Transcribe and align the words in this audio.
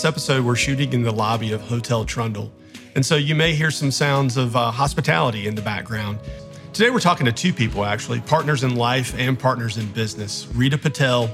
this 0.00 0.08
episode, 0.08 0.42
we're 0.42 0.56
shooting 0.56 0.94
in 0.94 1.02
the 1.02 1.12
lobby 1.12 1.52
of 1.52 1.60
Hotel 1.60 2.06
Trundle. 2.06 2.50
And 2.94 3.04
so 3.04 3.16
you 3.16 3.34
may 3.34 3.54
hear 3.54 3.70
some 3.70 3.90
sounds 3.90 4.38
of 4.38 4.56
uh, 4.56 4.70
hospitality 4.70 5.46
in 5.46 5.54
the 5.54 5.60
background. 5.60 6.20
Today, 6.72 6.88
we're 6.88 7.00
talking 7.00 7.26
to 7.26 7.32
two 7.32 7.52
people, 7.52 7.84
actually 7.84 8.22
partners 8.22 8.64
in 8.64 8.76
life 8.76 9.14
and 9.18 9.38
partners 9.38 9.76
in 9.76 9.84
business 9.92 10.48
Rita 10.54 10.78
Patel 10.78 11.28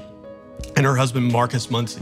and 0.75 0.85
her 0.85 0.97
husband, 0.97 1.31
Marcus 1.31 1.71
Muncie. 1.71 2.01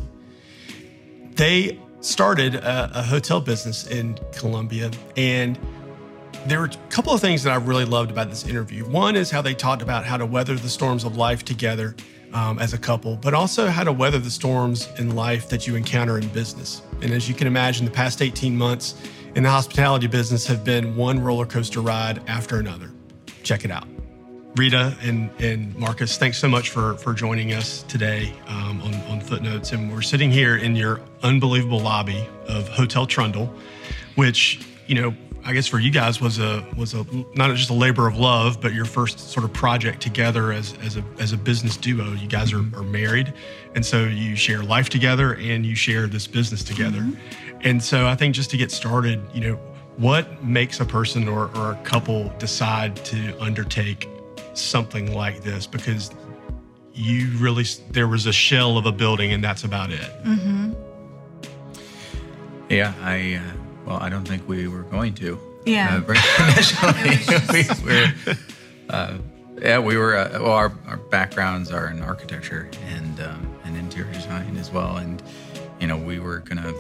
They 1.35 1.79
started 2.01 2.55
a, 2.55 2.89
a 2.95 3.03
hotel 3.03 3.41
business 3.41 3.85
in 3.85 4.17
Columbia, 4.33 4.89
and 5.15 5.59
there 6.47 6.61
were 6.61 6.65
a 6.65 6.89
couple 6.89 7.13
of 7.13 7.21
things 7.21 7.43
that 7.43 7.53
I 7.53 7.57
really 7.57 7.85
loved 7.85 8.09
about 8.09 8.31
this 8.31 8.43
interview. 8.43 8.85
One 8.85 9.15
is 9.15 9.29
how 9.29 9.43
they 9.43 9.53
talked 9.53 9.83
about 9.83 10.03
how 10.03 10.17
to 10.17 10.25
weather 10.25 10.55
the 10.55 10.69
storms 10.69 11.03
of 11.03 11.15
life 11.15 11.45
together 11.45 11.95
um, 12.35 12.59
as 12.59 12.73
a 12.73 12.77
couple, 12.77 13.15
but 13.15 13.33
also 13.33 13.67
how 13.67 13.83
to 13.83 13.93
weather 13.93 14.19
the 14.19 14.29
storms 14.29 14.89
in 14.99 15.15
life 15.15 15.47
that 15.49 15.65
you 15.65 15.75
encounter 15.75 16.17
in 16.17 16.27
business. 16.27 16.81
And 17.01 17.11
as 17.11 17.29
you 17.29 17.33
can 17.33 17.47
imagine, 17.47 17.85
the 17.85 17.91
past 17.91 18.21
18 18.21 18.55
months 18.55 18.95
in 19.35 19.43
the 19.43 19.49
hospitality 19.49 20.07
business 20.07 20.45
have 20.45 20.63
been 20.63 20.95
one 20.97 21.19
roller 21.19 21.45
coaster 21.45 21.79
ride 21.79 22.21
after 22.27 22.59
another. 22.59 22.91
Check 23.43 23.63
it 23.63 23.71
out. 23.71 23.87
Rita 24.57 24.95
and, 25.01 25.29
and 25.39 25.75
Marcus, 25.75 26.17
thanks 26.17 26.37
so 26.37 26.47
much 26.47 26.69
for, 26.69 26.95
for 26.97 27.13
joining 27.13 27.53
us 27.53 27.83
today 27.83 28.33
um, 28.47 28.81
on, 28.81 28.93
on 29.09 29.21
Footnotes. 29.21 29.71
And 29.71 29.91
we're 29.91 30.01
sitting 30.01 30.31
here 30.31 30.57
in 30.57 30.75
your 30.75 31.01
unbelievable 31.23 31.79
lobby 31.79 32.27
of 32.47 32.67
Hotel 32.67 33.05
Trundle, 33.05 33.53
which, 34.15 34.65
you 34.87 34.95
know, 34.95 35.15
I 35.47 35.53
guess 35.53 35.67
for 35.67 35.77
you 35.77 35.91
guys 35.91 36.19
was 36.19 36.39
a 36.39 36.65
was 36.75 36.95
a 36.95 37.05
not 37.35 37.55
just 37.55 37.69
a 37.69 37.73
labor 37.73 38.07
of 38.07 38.17
love, 38.17 38.59
but 38.59 38.73
your 38.73 38.85
first 38.85 39.19
sort 39.19 39.43
of 39.43 39.53
project 39.53 40.01
together 40.01 40.51
as 40.51 40.73
as 40.81 40.97
a 40.97 41.03
as 41.19 41.33
a 41.33 41.37
business 41.37 41.77
duo. 41.77 42.13
You 42.13 42.27
guys 42.27 42.51
are, 42.51 42.65
are 42.75 42.83
married, 42.83 43.31
and 43.75 43.85
so 43.85 44.05
you 44.05 44.35
share 44.35 44.63
life 44.63 44.89
together 44.89 45.35
and 45.35 45.63
you 45.63 45.75
share 45.75 46.07
this 46.07 46.25
business 46.25 46.63
together. 46.63 46.97
Mm-hmm. 46.97 47.59
And 47.61 47.83
so 47.83 48.07
I 48.07 48.15
think 48.15 48.33
just 48.33 48.49
to 48.51 48.57
get 48.57 48.71
started, 48.71 49.21
you 49.35 49.41
know, 49.41 49.55
what 49.97 50.43
makes 50.43 50.79
a 50.79 50.85
person 50.85 51.27
or, 51.27 51.55
or 51.55 51.73
a 51.73 51.79
couple 51.83 52.29
decide 52.39 52.95
to 53.05 53.39
undertake 53.39 54.09
something 54.55 55.13
like 55.13 55.43
this? 55.43 55.67
Because 55.67 56.09
you 56.95 57.29
really 57.37 57.65
there 57.91 58.07
was 58.07 58.25
a 58.25 58.33
shell 58.33 58.79
of 58.79 58.87
a 58.87 58.91
building 58.91 59.31
and 59.31 59.43
that's 59.43 59.63
about 59.63 59.91
it. 59.91 60.09
Mm-hmm. 60.23 60.73
Yeah, 62.69 62.95
I. 63.03 63.35
Uh, 63.35 63.64
well, 63.85 63.97
I 63.97 64.09
don't 64.09 64.27
think 64.27 64.47
we 64.47 64.67
were 64.67 64.83
going 64.83 65.13
to. 65.15 65.39
Yeah. 65.65 66.01
Uh, 66.07 66.13
initially, 66.51 67.65
we 67.85 67.95
were. 68.25 68.37
Uh, 68.89 69.17
yeah, 69.61 69.79
we 69.79 69.97
were. 69.97 70.17
Uh, 70.17 70.29
well, 70.33 70.51
our, 70.51 70.71
our 70.87 70.97
backgrounds 70.97 71.71
are 71.71 71.87
in 71.87 72.01
architecture 72.01 72.69
and 72.87 73.19
um, 73.21 73.55
and 73.63 73.77
interior 73.77 74.11
design 74.11 74.57
as 74.57 74.71
well, 74.71 74.97
and 74.97 75.21
you 75.79 75.87
know 75.87 75.97
we 75.97 76.19
were 76.19 76.39
gonna 76.39 76.73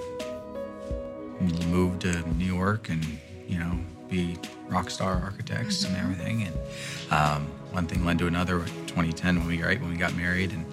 move 1.67 1.99
to 1.99 2.27
New 2.33 2.53
York 2.53 2.89
and 2.89 3.05
you 3.47 3.59
know 3.59 3.77
be 4.09 4.37
rock 4.67 4.89
star 4.89 5.13
architects 5.23 5.85
mm-hmm. 5.85 5.95
and 5.95 6.03
everything, 6.03 6.43
and 6.43 7.11
um, 7.11 7.47
one 7.71 7.87
thing 7.87 8.05
led 8.05 8.19
to 8.19 8.27
another. 8.27 8.59
2010, 8.87 9.39
when 9.39 9.47
we 9.47 9.61
right 9.61 9.79
when 9.81 9.91
we 9.91 9.97
got 9.97 10.15
married, 10.15 10.51
and 10.51 10.65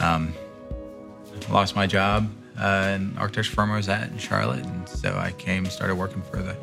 um, 0.00 0.32
lost 1.50 1.76
my 1.76 1.86
job 1.86 2.30
uh, 2.58 2.94
an 2.94 3.16
architecture 3.18 3.52
firm 3.52 3.70
I 3.70 3.76
was 3.76 3.88
at 3.88 4.10
in 4.10 4.18
Charlotte, 4.18 4.64
and 4.64 4.88
so 4.88 5.16
I 5.16 5.32
came, 5.32 5.66
started 5.66 5.96
working 5.96 6.22
for 6.22 6.38
the 6.38 6.56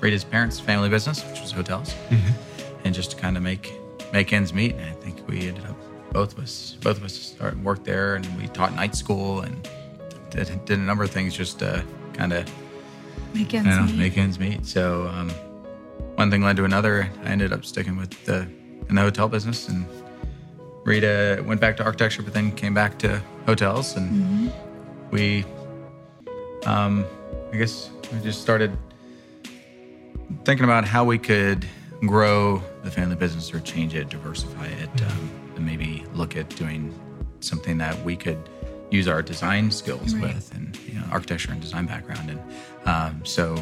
Rita's 0.00 0.24
parents' 0.24 0.60
family 0.60 0.88
business, 0.88 1.24
which 1.24 1.40
was 1.40 1.52
hotels, 1.52 1.94
mm-hmm. 2.08 2.32
and 2.84 2.94
just 2.94 3.12
to 3.12 3.16
kind 3.16 3.36
of 3.36 3.42
make 3.42 3.72
make 4.12 4.32
ends 4.32 4.52
meet. 4.52 4.74
And 4.74 4.84
I 4.84 4.92
think 4.92 5.26
we 5.28 5.48
ended 5.48 5.64
up 5.64 5.76
both 6.12 6.32
of 6.32 6.44
us 6.44 6.76
both 6.80 6.98
of 6.98 7.04
us 7.04 7.14
started 7.14 7.62
work 7.64 7.84
there, 7.84 8.14
and 8.14 8.40
we 8.40 8.46
taught 8.48 8.74
night 8.74 8.94
school 8.94 9.40
and 9.40 9.68
did, 10.30 10.64
did 10.64 10.78
a 10.78 10.82
number 10.82 11.02
of 11.02 11.10
things 11.10 11.34
just 11.34 11.58
to 11.58 11.84
kind 12.12 12.32
of 12.32 12.50
make 13.34 13.52
ends 13.52 13.68
know, 13.68 13.82
meet. 13.82 13.96
Make 13.96 14.18
ends 14.18 14.38
meet. 14.38 14.64
So 14.66 15.08
um, 15.08 15.30
one 16.14 16.30
thing 16.30 16.42
led 16.42 16.56
to 16.56 16.64
another. 16.64 17.10
I 17.24 17.28
ended 17.28 17.52
up 17.52 17.64
sticking 17.64 17.96
with 17.96 18.24
the 18.24 18.46
in 18.88 18.94
the 18.94 19.02
hotel 19.02 19.28
business, 19.28 19.68
and 19.68 19.86
Rita 20.84 21.42
went 21.44 21.60
back 21.60 21.76
to 21.78 21.84
architecture, 21.84 22.22
but 22.22 22.32
then 22.32 22.52
came 22.52 22.74
back 22.74 22.98
to 23.00 23.20
hotels 23.46 23.96
and. 23.96 24.10
Mm-hmm 24.10 24.65
we, 25.10 25.44
um, 26.64 27.04
I 27.52 27.56
guess, 27.56 27.90
we 28.12 28.20
just 28.20 28.42
started 28.42 28.76
thinking 30.44 30.64
about 30.64 30.84
how 30.84 31.04
we 31.04 31.18
could 31.18 31.66
grow 32.00 32.62
the 32.84 32.90
family 32.90 33.16
business 33.16 33.52
or 33.52 33.60
change 33.60 33.94
it, 33.94 34.08
diversify 34.08 34.66
it, 34.66 35.02
um, 35.02 35.30
and 35.56 35.66
maybe 35.66 36.04
look 36.14 36.36
at 36.36 36.48
doing 36.50 36.94
something 37.40 37.78
that 37.78 38.02
we 38.04 38.16
could 38.16 38.38
use 38.90 39.08
our 39.08 39.22
design 39.22 39.70
skills 39.70 40.14
right. 40.14 40.34
with 40.34 40.54
and 40.54 40.76
you 40.86 40.94
know, 40.94 41.04
architecture 41.10 41.50
and 41.52 41.60
design 41.60 41.86
background. 41.86 42.30
And 42.30 42.40
um, 42.84 43.24
so 43.24 43.56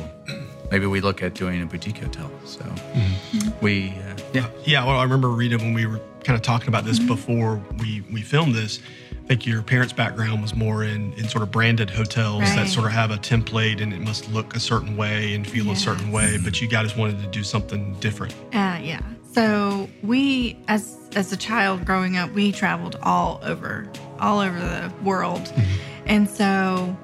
maybe 0.70 0.86
we 0.86 1.00
look 1.00 1.22
at 1.22 1.34
doing 1.34 1.62
a 1.62 1.66
boutique 1.66 1.98
hotel. 1.98 2.30
So 2.44 2.60
mm-hmm. 2.60 3.64
we, 3.64 3.90
uh, 3.90 4.16
yeah. 4.32 4.48
Yeah. 4.64 4.84
Well, 4.84 4.98
I 4.98 5.02
remember 5.02 5.28
Rita 5.28 5.56
when 5.56 5.74
we 5.74 5.86
were 5.86 6.00
kind 6.24 6.36
of 6.36 6.42
talking 6.42 6.68
about 6.68 6.84
this 6.84 6.98
before 6.98 7.62
we, 7.78 8.02
we 8.12 8.22
filmed 8.22 8.54
this 8.54 8.80
I 9.24 9.26
think 9.26 9.46
your 9.46 9.62
parents' 9.62 9.94
background 9.94 10.42
was 10.42 10.54
more 10.54 10.84
in, 10.84 11.14
in 11.14 11.26
sort 11.30 11.42
of 11.42 11.50
branded 11.50 11.88
hotels 11.88 12.42
right. 12.42 12.56
that 12.56 12.68
sort 12.68 12.84
of 12.84 12.92
have 12.92 13.10
a 13.10 13.16
template 13.16 13.80
and 13.80 13.90
it 13.94 14.00
must 14.00 14.30
look 14.30 14.54
a 14.54 14.60
certain 14.60 14.98
way 14.98 15.34
and 15.34 15.48
feel 15.48 15.64
yes. 15.64 15.78
a 15.78 15.80
certain 15.80 16.12
way, 16.12 16.36
but 16.44 16.60
you 16.60 16.68
guys 16.68 16.94
wanted 16.94 17.18
to 17.22 17.26
do 17.28 17.42
something 17.42 17.94
different. 18.00 18.34
Uh, 18.52 18.78
yeah. 18.82 19.00
So 19.32 19.88
we, 20.02 20.58
as 20.68 20.98
as 21.16 21.32
a 21.32 21.38
child 21.38 21.86
growing 21.86 22.18
up, 22.18 22.32
we 22.32 22.52
traveled 22.52 22.98
all 23.02 23.40
over, 23.42 23.90
all 24.20 24.40
over 24.40 24.58
the 24.58 24.92
world, 25.02 25.40
mm-hmm. 25.40 26.02
and 26.04 26.28
so 26.28 26.94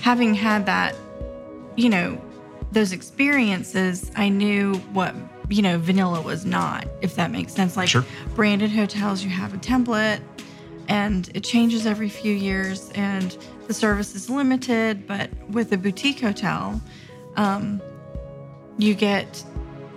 having 0.00 0.34
had 0.34 0.64
that, 0.66 0.94
you 1.74 1.88
know, 1.88 2.22
those 2.70 2.92
experiences, 2.92 4.12
I 4.14 4.28
knew 4.28 4.74
what 4.92 5.14
you 5.48 5.62
know 5.62 5.78
vanilla 5.78 6.20
was 6.20 6.44
not, 6.44 6.86
if 7.00 7.16
that 7.16 7.30
makes 7.30 7.52
sense. 7.52 7.76
Like 7.76 7.88
sure. 7.88 8.04
branded 8.34 8.70
hotels, 8.70 9.24
you 9.24 9.30
have 9.30 9.54
a 9.54 9.58
template 9.58 10.20
and 10.88 11.30
it 11.34 11.44
changes 11.44 11.86
every 11.86 12.08
few 12.08 12.32
years 12.32 12.90
and 12.94 13.36
the 13.66 13.74
service 13.74 14.14
is 14.14 14.28
limited 14.28 15.06
but 15.06 15.30
with 15.50 15.72
a 15.72 15.76
boutique 15.76 16.20
hotel 16.20 16.80
um, 17.36 17.80
you 18.78 18.94
get 18.94 19.44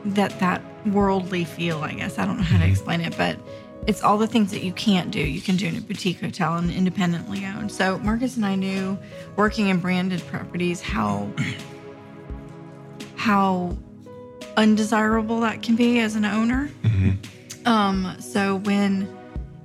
that 0.05 0.37
that 0.39 0.61
worldly 0.87 1.43
feel 1.43 1.79
i 1.81 1.93
guess 1.93 2.17
i 2.17 2.25
don't 2.25 2.37
know 2.37 2.43
how 2.43 2.57
to 2.57 2.63
mm-hmm. 2.63 2.71
explain 2.71 3.01
it 3.01 3.15
but 3.17 3.39
it's 3.87 4.03
all 4.03 4.17
the 4.17 4.27
things 4.27 4.51
that 4.51 4.63
you 4.63 4.73
can't 4.73 5.11
do 5.11 5.19
you 5.19 5.41
can 5.41 5.55
do 5.55 5.67
in 5.67 5.75
a 5.77 5.81
boutique 5.81 6.19
hotel 6.19 6.57
and 6.57 6.71
independently 6.71 7.45
owned 7.45 7.71
so 7.71 7.97
marcus 7.99 8.35
and 8.35 8.45
i 8.45 8.55
knew 8.55 8.97
working 9.35 9.67
in 9.69 9.79
branded 9.79 10.21
properties 10.27 10.81
how 10.81 11.31
how 13.15 13.77
undesirable 14.57 15.41
that 15.41 15.61
can 15.61 15.75
be 15.75 15.99
as 15.99 16.15
an 16.15 16.25
owner 16.25 16.69
mm-hmm. 16.83 17.67
um, 17.67 18.15
so 18.19 18.57
when 18.57 19.07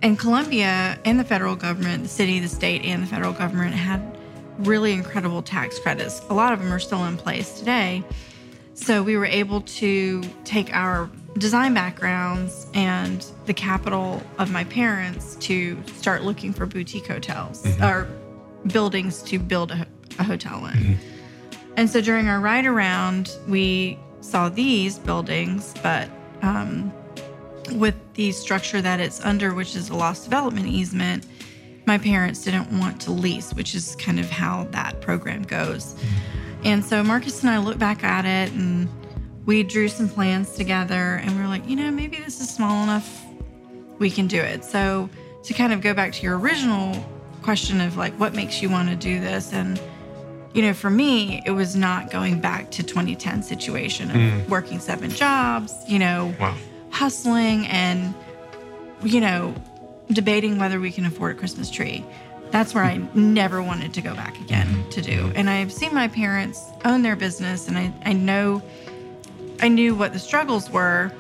in 0.03 0.17
Columbia 0.17 0.99
and 1.05 1.19
the 1.19 1.25
federal 1.25 1.57
government, 1.57 2.03
the 2.03 2.09
city, 2.09 2.39
the 2.39 2.49
state, 2.49 2.85
and 2.85 3.03
the 3.03 3.07
federal 3.07 3.33
government 3.33 3.75
had 3.75 4.17
really 4.59 4.93
incredible 4.93 5.43
tax 5.43 5.79
credits. 5.79 6.23
A 6.31 6.35
lot 6.35 6.53
of 6.53 6.61
them 6.61 6.73
are 6.73 6.79
still 6.79 7.05
in 7.05 7.17
place 7.17 7.59
today. 7.59 8.05
So 8.75 9.03
we 9.03 9.17
were 9.17 9.27
able 9.27 9.63
to 9.63 10.23
take 10.45 10.73
our 10.75 11.11
design 11.39 11.75
backgrounds 11.75 12.67
and 12.75 13.25
the 13.47 13.55
capital 13.55 14.23
of 14.39 14.51
my 14.51 14.65
parents 14.65 15.37
to 15.37 15.83
start 15.97 16.25
looking 16.25 16.53
for 16.53 16.67
boutique 16.67 17.07
hotels 17.07 17.63
mm-hmm. 17.63 17.83
or 17.83 18.09
buildings 18.69 19.23
to 19.23 19.39
build 19.39 19.71
a, 19.71 19.87
a 20.19 20.25
hotel 20.25 20.67
in. 20.67 20.73
Mm-hmm. 20.73 21.73
And 21.79 21.91
so 21.91 22.01
during 22.01 22.29
our 22.29 22.41
ride 22.41 22.65
around, 22.65 23.37
we 23.49 23.99
saw 24.27 24.49
these 24.49 24.99
buildings, 24.99 25.75
but 25.83 26.09
um, 26.43 26.93
with 27.73 27.95
the 28.15 28.33
structure 28.33 28.83
that 28.83 29.01
it's 29.01 29.25
under, 29.25 29.55
which 29.55 29.77
is 29.77 29.89
a 29.89 29.97
lost 29.97 30.25
development 30.25 30.67
easement, 30.67 31.27
my 31.87 31.99
parents 31.99 32.43
didn't 32.43 32.79
want 32.79 33.01
to 33.03 33.13
lease, 33.13 33.55
which 33.55 33.75
is 33.75 33.97
kind 33.97 34.19
of 34.19 34.29
how 34.29 34.65
that 34.73 35.01
program 35.01 35.43
goes. 35.43 35.95
And 36.65 36.85
so 36.85 37.03
Marcus 37.03 37.43
and 37.43 37.51
I 37.51 37.59
looked 37.59 37.79
back 37.79 38.03
at 38.03 38.25
it 38.25 38.53
and 38.53 38.89
we 39.47 39.63
drew 39.63 39.87
some 39.89 40.09
plans 40.09 40.55
together 40.57 41.21
and 41.23 41.37
we 41.37 41.43
are 41.43 41.49
like, 41.49 41.69
you 41.69 41.77
know, 41.77 41.91
maybe 41.91 42.17
this 42.17 42.41
is 42.41 42.53
small 42.53 42.83
enough, 42.83 43.25
we 43.99 44.11
can 44.11 44.27
do 44.27 44.41
it. 44.41 44.65
So 44.65 45.09
to 45.45 45.55
kind 45.55 45.73
of 45.73 45.81
go 45.81 45.95
back 45.95 46.13
to 46.15 46.23
your 46.23 46.39
original 46.39 47.05
question 47.43 47.81
of 47.81 47.97
like, 47.97 48.13
what 48.15 48.35
makes 48.35 48.61
you 48.61 48.69
want 48.69 48.89
to 48.89 48.97
do 48.97 49.21
this? 49.21 49.53
And, 49.53 49.81
you 50.57 50.63
know, 50.63 50.73
for 50.73 50.91
me, 50.91 51.43
it 51.45 51.53
was 51.53 51.77
not 51.77 52.11
going 52.11 52.41
back 52.41 52.71
to 52.73 52.83
2010 52.83 53.43
situation 53.43 54.11
of 54.11 54.17
mm. 54.17 54.49
working 54.49 54.81
seven 54.81 55.11
jobs, 55.11 55.73
you 55.87 55.99
know. 55.99 56.35
Wow 56.41 56.57
hustling 56.97 57.67
and, 57.67 58.15
you 59.03 59.21
know, 59.21 59.55
debating 60.11 60.59
whether 60.59 60.81
we 60.81 60.91
can 60.91 61.05
afford 61.05 61.37
a 61.37 61.39
Christmas 61.39 61.71
tree. 61.71 62.05
That's 62.51 62.75
where 62.75 62.85
I 62.85 62.97
never 63.15 63.63
wanted 63.63 63.93
to 63.95 64.01
go 64.01 64.15
back 64.15 64.41
again 64.41 64.67
mm-hmm. 64.67 64.89
to 64.91 65.03
do. 65.03 65.33
And 65.35 65.51
I've 65.51 65.73
seen 65.73 65.93
my 65.93 66.09
parents 66.09 66.65
own 66.85 67.03
their 67.03 67.17
business 67.17 67.69
and 67.69 67.77
I, 67.77 67.93
I 68.05 68.13
know, 68.15 68.63
I 69.61 69.69
knew 69.69 69.95
what 69.95 70.15
the 70.15 70.19
struggles 70.19 70.71
were, 70.71 71.13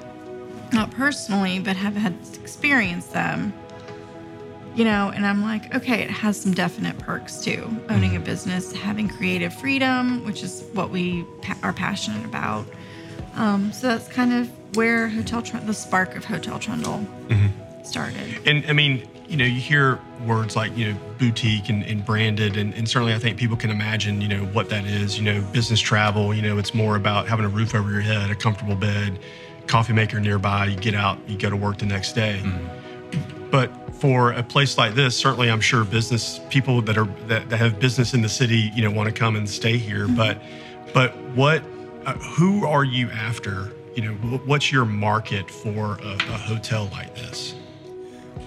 not 0.73 0.91
personally, 0.93 1.59
but 1.59 1.77
have 1.77 1.95
had 1.95 2.15
experienced 2.35 3.13
them. 3.13 3.53
You 4.77 4.85
know, 4.85 5.11
and 5.15 5.27
I'm 5.27 5.43
like, 5.43 5.75
okay, 5.75 6.03
it 6.03 6.11
has 6.11 6.39
some 6.39 6.53
definite 6.53 6.99
perks 6.99 7.39
too. 7.39 7.69
Owning 7.89 8.13
a 8.13 8.17
mm-hmm. 8.17 8.25
business, 8.25 8.73
having 8.73 9.09
creative 9.09 9.55
freedom, 9.55 10.25
which 10.27 10.43
is 10.43 10.63
what 10.75 10.91
we 10.91 11.25
pa- 11.41 11.59
are 11.63 11.73
passionate 11.73 12.25
about. 12.27 12.67
Um, 13.37 13.73
so 13.73 13.89
that's 13.89 14.07
kind 14.09 14.35
of 14.35 14.77
where 14.77 15.09
Hotel 15.09 15.41
Trundle, 15.41 15.67
the 15.67 15.75
spark 15.75 16.15
of 16.15 16.27
Hotel 16.27 16.59
Trundle 16.59 17.07
mm-hmm. 17.29 17.85
started. 17.85 18.47
And 18.47 18.67
I 18.69 18.75
mean, 18.75 19.09
you 19.29 19.39
know, 19.39 19.47
you 19.47 19.61
hear 19.61 19.99
words 20.27 20.57
like, 20.57 20.77
you 20.77 20.93
know, 20.93 20.99
boutique 21.19 21.71
and, 21.71 21.83
and 21.83 22.05
branded, 22.05 22.59
and, 22.59 22.75
and 22.75 22.87
certainly 22.87 23.15
I 23.15 23.19
think 23.19 23.39
people 23.39 23.57
can 23.57 23.71
imagine, 23.71 24.21
you 24.21 24.29
know, 24.29 24.45
what 24.47 24.69
that 24.69 24.85
is. 24.85 25.19
You 25.19 25.25
know, 25.25 25.41
business 25.53 25.81
travel, 25.81 26.35
you 26.35 26.43
know, 26.43 26.59
it's 26.59 26.75
more 26.75 26.97
about 26.97 27.29
having 27.29 27.47
a 27.47 27.49
roof 27.49 27.75
over 27.75 27.91
your 27.91 28.03
head, 28.03 28.31
a 28.31 28.35
comfortable 28.35 28.77
bed, 28.77 29.19
coffee 29.67 29.95
maker 29.95 30.21
nearby. 30.21 30.67
You 30.67 30.77
get 30.77 30.95
out, 30.95 31.19
you 31.27 31.39
go 31.39 31.49
to 31.49 31.57
work 31.57 31.79
the 31.79 31.87
next 31.87 32.13
day. 32.13 32.41
Mm-hmm. 32.43 32.86
But 33.51 33.95
for 33.95 34.33
a 34.33 34.43
place 34.43 34.77
like 34.77 34.95
this, 34.95 35.17
certainly 35.17 35.51
I'm 35.51 35.61
sure 35.61 35.85
business 35.85 36.41
people 36.51 36.83
that 36.83 36.99
are 36.99 37.09
that, 37.29 37.49
that 37.49 37.57
have 37.57 37.81
business 37.81 38.15
in 38.15 38.23
the 38.23 38.29
city, 38.29 38.71
you 38.75 38.83
know, 38.83 38.91
want 38.91 39.09
to 39.09 39.15
come 39.15 39.37
and 39.37 39.49
stay 39.49 39.79
here. 39.79 40.09
But 40.09 40.43
but 40.93 41.17
what, 41.35 41.63
uh, 42.05 42.15
who 42.15 42.67
are 42.67 42.85
you 42.85 43.11
after? 43.11 43.73
You 43.95 44.03
know, 44.03 44.13
what's 44.45 44.71
your 44.71 44.85
market 44.85 45.51
for 45.51 45.99
a, 46.03 46.15
a 46.15 46.39
hotel 46.39 46.89
like 46.93 47.15
this? 47.15 47.55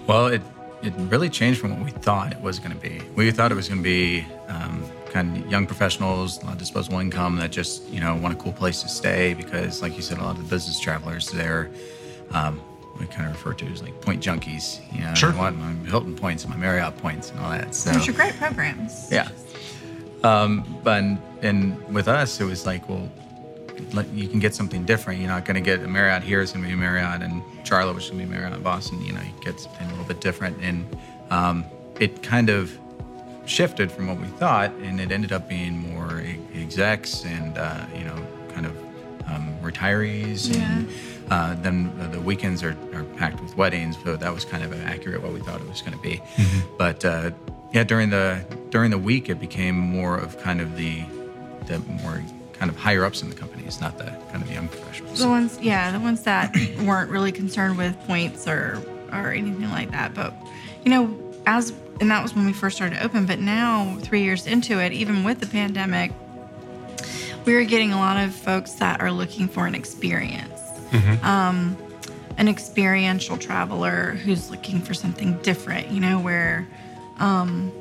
Well, 0.08 0.28
it 0.28 0.42
it 0.82 0.94
really 0.98 1.30
changed 1.30 1.60
from 1.60 1.76
what 1.76 1.84
we 1.84 1.92
thought 1.92 2.32
it 2.32 2.42
was 2.42 2.60
going 2.60 2.72
to 2.72 2.78
be. 2.78 3.02
We 3.16 3.32
thought 3.32 3.52
it 3.52 3.56
was 3.56 3.68
going 3.68 3.80
to 3.80 3.84
be 3.84 4.26
um, 4.48 4.84
kind 5.12 5.38
of 5.38 5.52
young 5.52 5.66
professionals, 5.66 6.42
a 6.42 6.46
lot 6.46 6.54
of 6.54 6.60
disposable 6.60 7.00
income 7.00 7.36
that 7.38 7.52
just 7.52 7.88
you 7.90 8.00
know 8.00 8.16
want 8.16 8.34
a 8.34 8.38
cool 8.38 8.54
place 8.54 8.82
to 8.84 8.88
stay 8.88 9.34
because, 9.34 9.82
like 9.82 9.96
you 9.96 10.02
said, 10.02 10.20
a 10.20 10.24
lot 10.24 10.38
of 10.38 10.44
the 10.44 10.50
business 10.50 10.80
travelers 10.80 11.30
there. 11.32 11.70
Um, 12.32 12.62
we 13.00 13.06
kind 13.08 13.28
of 13.30 13.34
refer 13.34 13.54
to 13.54 13.66
as 13.68 13.82
like 13.82 14.00
point 14.02 14.22
junkies, 14.22 14.80
you 14.94 15.02
know, 15.02 15.14
Sure. 15.14 15.32
I 15.32 15.36
want 15.38 15.58
my 15.58 15.72
Hilton 15.90 16.16
points 16.16 16.44
and 16.44 16.54
my 16.54 16.60
Marriott 16.60 16.98
points 16.98 17.32
and 17.32 17.40
all 17.40 17.50
that. 17.50 17.74
So 17.74 17.92
Which 17.94 18.10
are 18.10 18.14
great 18.14 18.36
programs. 18.36 19.10
yeah. 19.12 19.30
Um, 20.24 20.66
but 20.84 21.04
and 21.42 21.82
with 21.94 22.08
us, 22.10 22.42
it 22.42 22.46
was 22.46 22.66
like, 22.66 22.88
well, 22.90 23.10
like, 23.94 24.08
you 24.14 24.28
can 24.28 24.40
get 24.40 24.54
something 24.54 24.84
different. 24.84 25.22
You're 25.22 25.30
not 25.30 25.46
going 25.46 25.56
to 25.56 25.62
get 25.62 25.82
a 25.82 25.88
Marriott 25.88 26.24
here. 26.24 26.42
It's 26.42 26.52
going 26.52 26.64
to 26.64 26.68
be 26.68 26.74
a 26.74 26.78
Marriott 26.78 27.22
in 27.22 27.42
Charlotte, 27.64 27.94
which 27.96 28.06
is 28.06 28.10
going 28.12 28.24
to 28.24 28.28
be 28.28 28.32
Marriott 28.34 28.54
in 28.54 28.62
Boston. 28.62 29.02
You 29.02 29.14
know, 29.14 29.22
you 29.22 29.32
get 29.42 29.58
something 29.62 29.88
a 29.88 29.90
little 29.92 30.04
bit 30.06 30.20
different, 30.20 30.58
and 30.62 30.86
um, 31.30 31.64
it 32.02 32.22
kind 32.22 32.50
of 32.50 32.78
shifted 33.46 33.90
from 33.90 34.08
what 34.08 34.20
we 34.20 34.28
thought, 34.28 34.72
and 34.84 35.00
it 35.00 35.14
ended 35.14 35.32
up 35.32 35.48
being 35.48 35.78
more 35.94 36.20
e- 36.20 36.38
execs 36.54 37.24
and 37.24 37.58
uh, 37.58 37.86
you 37.98 38.04
know, 38.04 38.22
kind 38.50 38.66
of 38.66 38.78
um, 39.28 39.56
retirees 39.62 40.54
and. 40.54 40.90
Uh, 41.30 41.56
then 41.62 41.92
the- 42.00 42.08
the 42.08 42.22
weekends 42.22 42.64
are, 42.64 42.76
are 42.94 43.04
packed 43.18 43.40
with 43.42 43.56
weddings, 43.56 43.96
so 44.04 44.16
that 44.16 44.34
was 44.34 44.46
kind 44.46 44.64
of 44.64 44.74
accurate 44.86 45.22
what 45.22 45.32
we 45.34 45.40
thought 45.40 45.62
it 45.62 45.68
was 45.70 45.82
going 45.82 45.94
to 45.96 46.02
be. 46.02 46.22
But 46.78 47.06
uh, 47.06 47.32
yeah, 47.72 47.84
during 47.84 48.10
the 48.10 48.44
during 48.72 48.90
the 48.92 48.98
week, 48.98 49.30
it 49.30 49.40
became 49.40 49.76
more 49.78 50.18
of 50.18 50.40
kind 50.42 50.60
of 50.62 50.76
the 50.76 51.04
the 51.68 51.80
more 52.04 52.24
kind 52.54 52.70
of 52.72 52.78
higher 52.78 53.06
ups 53.06 53.22
in 53.22 53.30
the 53.30 53.36
companies, 53.36 53.80
not 53.80 53.98
the 53.98 54.06
kind 54.32 54.44
of 54.44 54.52
young 54.52 54.68
professionals. 54.68 55.20
The 55.20 55.28
ones, 55.30 55.58
yeah, 55.62 55.92
the 55.92 56.00
ones 56.00 56.24
that 56.24 56.54
weren't 56.84 57.10
really 57.12 57.32
concerned 57.32 57.78
with 57.78 57.98
points 58.08 58.48
or 58.48 58.82
or 59.14 59.32
anything 59.32 59.70
like 59.72 59.92
that. 59.92 60.14
But 60.16 60.34
you 60.84 60.90
know, 60.92 61.16
as 61.46 61.72
and 62.02 62.10
that 62.10 62.24
was 62.24 62.34
when 62.34 62.46
we 62.46 62.54
first 62.54 62.76
started 62.76 63.04
open. 63.04 63.26
But 63.28 63.40
now, 63.40 63.98
three 64.02 64.24
years 64.24 64.48
into 64.48 64.80
it, 64.80 64.94
even 64.94 65.24
with 65.24 65.40
the 65.42 65.48
pandemic, 65.48 66.12
we 67.46 67.54
are 67.56 67.64
getting 67.66 67.92
a 67.94 67.98
lot 67.98 68.18
of 68.24 68.34
folks 68.34 68.74
that 68.74 69.00
are 69.02 69.12
looking 69.12 69.48
for 69.48 69.68
an 69.68 69.76
experience. 69.76 70.59
Um, 71.24 71.78
an 72.38 72.48
experiential 72.48 73.38
traveler 73.38 74.12
who's 74.12 74.50
looking 74.50 74.82
for 74.82 74.94
something 74.94 75.38
different, 75.40 75.90
you 75.92 76.00
know, 76.00 76.20
where 76.20 76.68
um, 77.20 77.72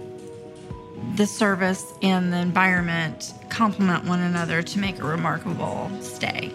the 1.14 1.26
service 1.26 1.84
and 2.02 2.32
the 2.32 2.38
environment 2.38 3.32
complement 3.50 4.04
one 4.04 4.20
another 4.20 4.62
to 4.62 4.78
make 4.80 4.98
a 5.00 5.04
remarkable 5.06 5.90
stay. 6.00 6.50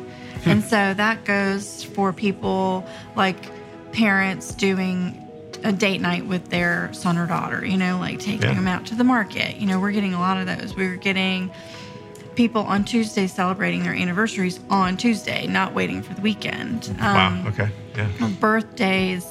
and 0.45 0.61
so 0.63 0.93
that 0.93 1.23
goes 1.23 1.83
for 1.85 2.11
people 2.11 2.85
like 3.15 3.37
parents 3.93 4.53
doing 4.53 5.17
a 5.63 5.71
date 5.71 6.01
night 6.01 6.25
with 6.25 6.49
their 6.49 6.91
son 6.93 7.17
or 7.17 7.25
daughter, 7.25 7.65
you 7.65 7.77
know, 7.77 7.97
like 7.99 8.19
taking 8.19 8.41
Yeah. 8.49 8.53
them 8.55 8.67
out 8.67 8.85
to 8.87 8.95
the 8.95 9.05
market. 9.05 9.55
You 9.55 9.65
know, 9.67 9.79
we're 9.79 9.91
getting 9.93 10.13
a 10.13 10.19
lot 10.19 10.37
of 10.37 10.45
those. 10.45 10.75
We're 10.75 10.97
getting 10.97 11.49
people 12.35 12.61
on 12.63 12.83
Tuesday 12.83 13.27
celebrating 13.27 13.83
their 13.83 13.93
anniversaries 13.93 14.59
on 14.69 14.97
Tuesday, 14.97 15.47
not 15.47 15.73
waiting 15.73 16.01
for 16.01 16.13
the 16.13 16.21
weekend. 16.21 16.95
wow. 16.99 17.27
Um, 17.27 17.47
Okay. 17.47 17.69
Yeah. 17.95 18.29
birthdays 18.39 19.25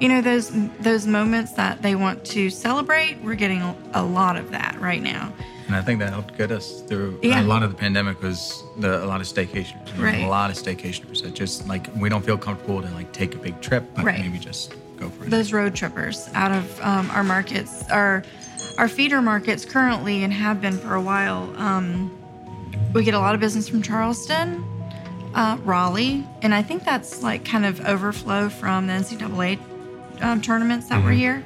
you 0.00 0.08
know 0.08 0.20
those 0.20 0.50
those 0.80 1.06
moments 1.06 1.52
that 1.52 1.80
they 1.82 1.94
want 1.94 2.24
to 2.24 2.50
celebrate 2.50 3.16
we're 3.22 3.34
getting 3.36 3.62
a, 3.62 3.76
a 3.94 4.02
lot 4.02 4.36
of 4.36 4.50
that 4.50 4.76
right 4.80 5.00
now 5.02 5.32
And 5.66 5.74
I 5.76 5.82
think 5.82 5.98
that 6.00 6.10
helped 6.12 6.36
get 6.36 6.50
us 6.50 6.80
through 6.82 7.18
Yeah. 7.22 7.40
a 7.40 7.46
lot 7.46 7.62
of 7.62 7.70
the 7.70 7.76
pandemic 7.76 8.20
was 8.22 8.62
the, 8.78 9.02
a 9.04 9.06
lot 9.06 9.20
of 9.20 9.26
staycations. 9.26 9.84
There 9.96 10.04
Right. 10.06 10.22
A 10.24 10.28
lot 10.28 10.50
of 10.50 10.56
staycationers 10.56 11.22
that 11.22 11.34
just 11.34 11.66
like 11.68 11.86
we 11.96 12.08
don't 12.08 12.24
feel 12.24 12.36
comfortable 12.38 12.82
to 12.82 12.88
like 12.90 13.12
take 13.12 13.34
a 13.34 13.38
big 13.38 13.60
trip, 13.60 13.84
but 13.94 14.04
Right. 14.04 14.18
maybe 14.20 14.38
just 14.38 14.74
go 14.98 15.08
for 15.10 15.24
it. 15.24 15.30
those 15.30 15.52
road 15.52 15.74
trippers 15.74 16.28
out 16.34 16.52
of 16.52 16.80
um, 16.82 17.10
our 17.12 17.24
markets 17.24 17.88
our 17.90 18.22
our 18.78 18.88
feeder 18.88 19.22
markets 19.22 19.64
currently 19.64 20.24
and 20.24 20.32
have 20.32 20.60
been 20.60 20.76
for 20.78 20.94
a 20.96 21.00
while 21.02 21.52
um, 21.56 22.10
we 22.94 23.04
get 23.04 23.12
a 23.14 23.18
lot 23.18 23.34
of 23.34 23.40
business 23.40 23.68
from 23.68 23.82
charleston 23.82 24.64
uh, 25.34 25.58
raleigh 25.64 26.24
and 26.42 26.54
i 26.54 26.62
think 26.62 26.84
that's 26.84 27.22
like 27.22 27.44
kind 27.44 27.66
of 27.66 27.80
overflow 27.86 28.48
from 28.48 28.86
the 28.86 28.92
ncaa 28.94 29.58
um, 30.22 30.40
tournaments 30.40 30.88
that 30.88 31.02
were 31.02 31.10
here. 31.10 31.42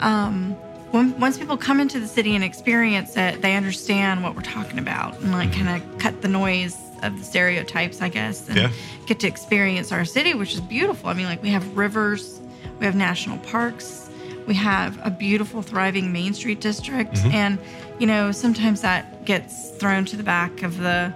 Um, 0.00 0.52
when, 0.92 1.20
once 1.20 1.36
people 1.36 1.58
come 1.58 1.78
into 1.78 2.00
the 2.00 2.06
city 2.08 2.34
and 2.34 2.42
experience 2.42 3.14
it 3.18 3.42
they 3.42 3.54
understand 3.54 4.22
what 4.22 4.34
we're 4.34 4.40
talking 4.42 4.78
about 4.78 5.20
and 5.20 5.30
like 5.32 5.52
kind 5.52 5.68
of 5.68 5.98
cut 5.98 6.22
the 6.22 6.28
noise 6.28 6.76
of 7.02 7.18
the 7.18 7.24
stereotypes 7.24 8.00
i 8.00 8.08
guess 8.08 8.48
and 8.48 8.56
Yeah. 8.56 8.70
get 9.06 9.20
to 9.20 9.26
experience 9.28 9.92
our 9.92 10.04
city 10.06 10.32
which 10.34 10.54
is 10.54 10.60
beautiful. 10.62 11.10
I 11.10 11.14
mean 11.14 11.26
like 11.26 11.42
we 11.42 11.50
have 11.50 11.76
rivers 11.76 12.40
we 12.80 12.86
have 12.86 12.94
national 12.96 13.36
parks 13.38 14.08
we 14.48 14.54
have 14.54 14.98
a 15.06 15.10
beautiful 15.10 15.60
thriving 15.62 16.10
main 16.12 16.32
street 16.34 16.60
district 16.60 17.18
and 17.26 17.58
you 18.00 18.06
know 18.06 18.32
sometimes 18.32 18.80
that 18.80 19.24
gets 19.26 19.70
thrown 19.72 20.04
to 20.06 20.16
the 20.16 20.22
back 20.22 20.62
of 20.62 20.78
the 20.78 21.12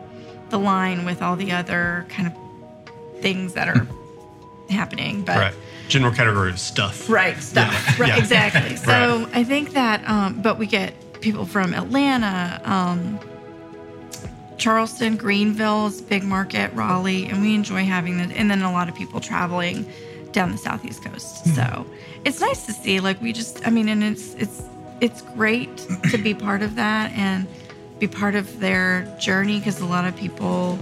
the 0.51 0.59
line 0.59 1.05
with 1.07 1.23
all 1.23 1.35
the 1.35 1.51
other 1.51 2.05
kind 2.11 2.29
of 2.29 3.23
things 3.23 3.55
that 3.55 3.69
are 3.69 3.87
happening 4.71 5.23
but 5.25 5.39
Right. 5.39 5.55
General 5.89 6.12
category 6.12 6.51
of 6.51 6.59
stuff. 6.61 7.09
right 7.11 7.37
stuff 7.43 7.73
Yeah. 7.73 8.03
right 8.03 8.09
Yeah. 8.11 8.19
exactly 8.19 8.77
so 8.91 8.93
Right. 9.25 9.29
i 9.37 9.43
think 9.45 9.73
that 9.73 10.07
um, 10.09 10.41
but 10.43 10.59
we 10.59 10.67
get 10.67 10.93
people 11.23 11.47
from 11.47 11.73
atlanta 11.73 12.61
um, 12.65 13.19
charleston 14.59 15.17
greenville 15.17 15.87
is 15.87 16.01
big 16.03 16.23
market 16.23 16.71
raleigh 16.75 17.27
and 17.27 17.41
we 17.43 17.55
enjoy 17.55 17.85
having 17.85 18.19
that 18.19 18.31
and 18.33 18.51
then 18.51 18.61
a 18.62 18.71
lot 18.73 18.89
of 18.91 18.95
people 18.95 19.21
traveling 19.21 19.87
down 20.33 20.51
the 20.53 20.59
southeast 20.59 21.05
coast 21.05 21.45
Hmm. 21.45 21.53
so 21.55 21.87
it's 22.25 22.41
nice 22.41 22.67
to 22.67 22.73
see 22.73 23.01
like 23.01 23.21
we 23.21 23.33
just 23.33 23.67
i 23.67 23.71
mean 23.71 23.89
and 23.89 24.03
it's 24.03 24.35
it's 24.35 24.62
it's 25.01 25.21
great 25.23 25.77
to 26.11 26.19
be 26.19 26.33
part 26.35 26.62
of 26.62 26.77
that 26.77 27.12
and 27.12 27.47
be 27.99 28.07
part 28.07 28.35
of 28.35 28.61
their 28.61 29.03
journey 29.21 29.59
because 29.59 29.81
a 29.81 29.87
lot 29.87 30.05
of 30.07 30.17
people 30.17 30.79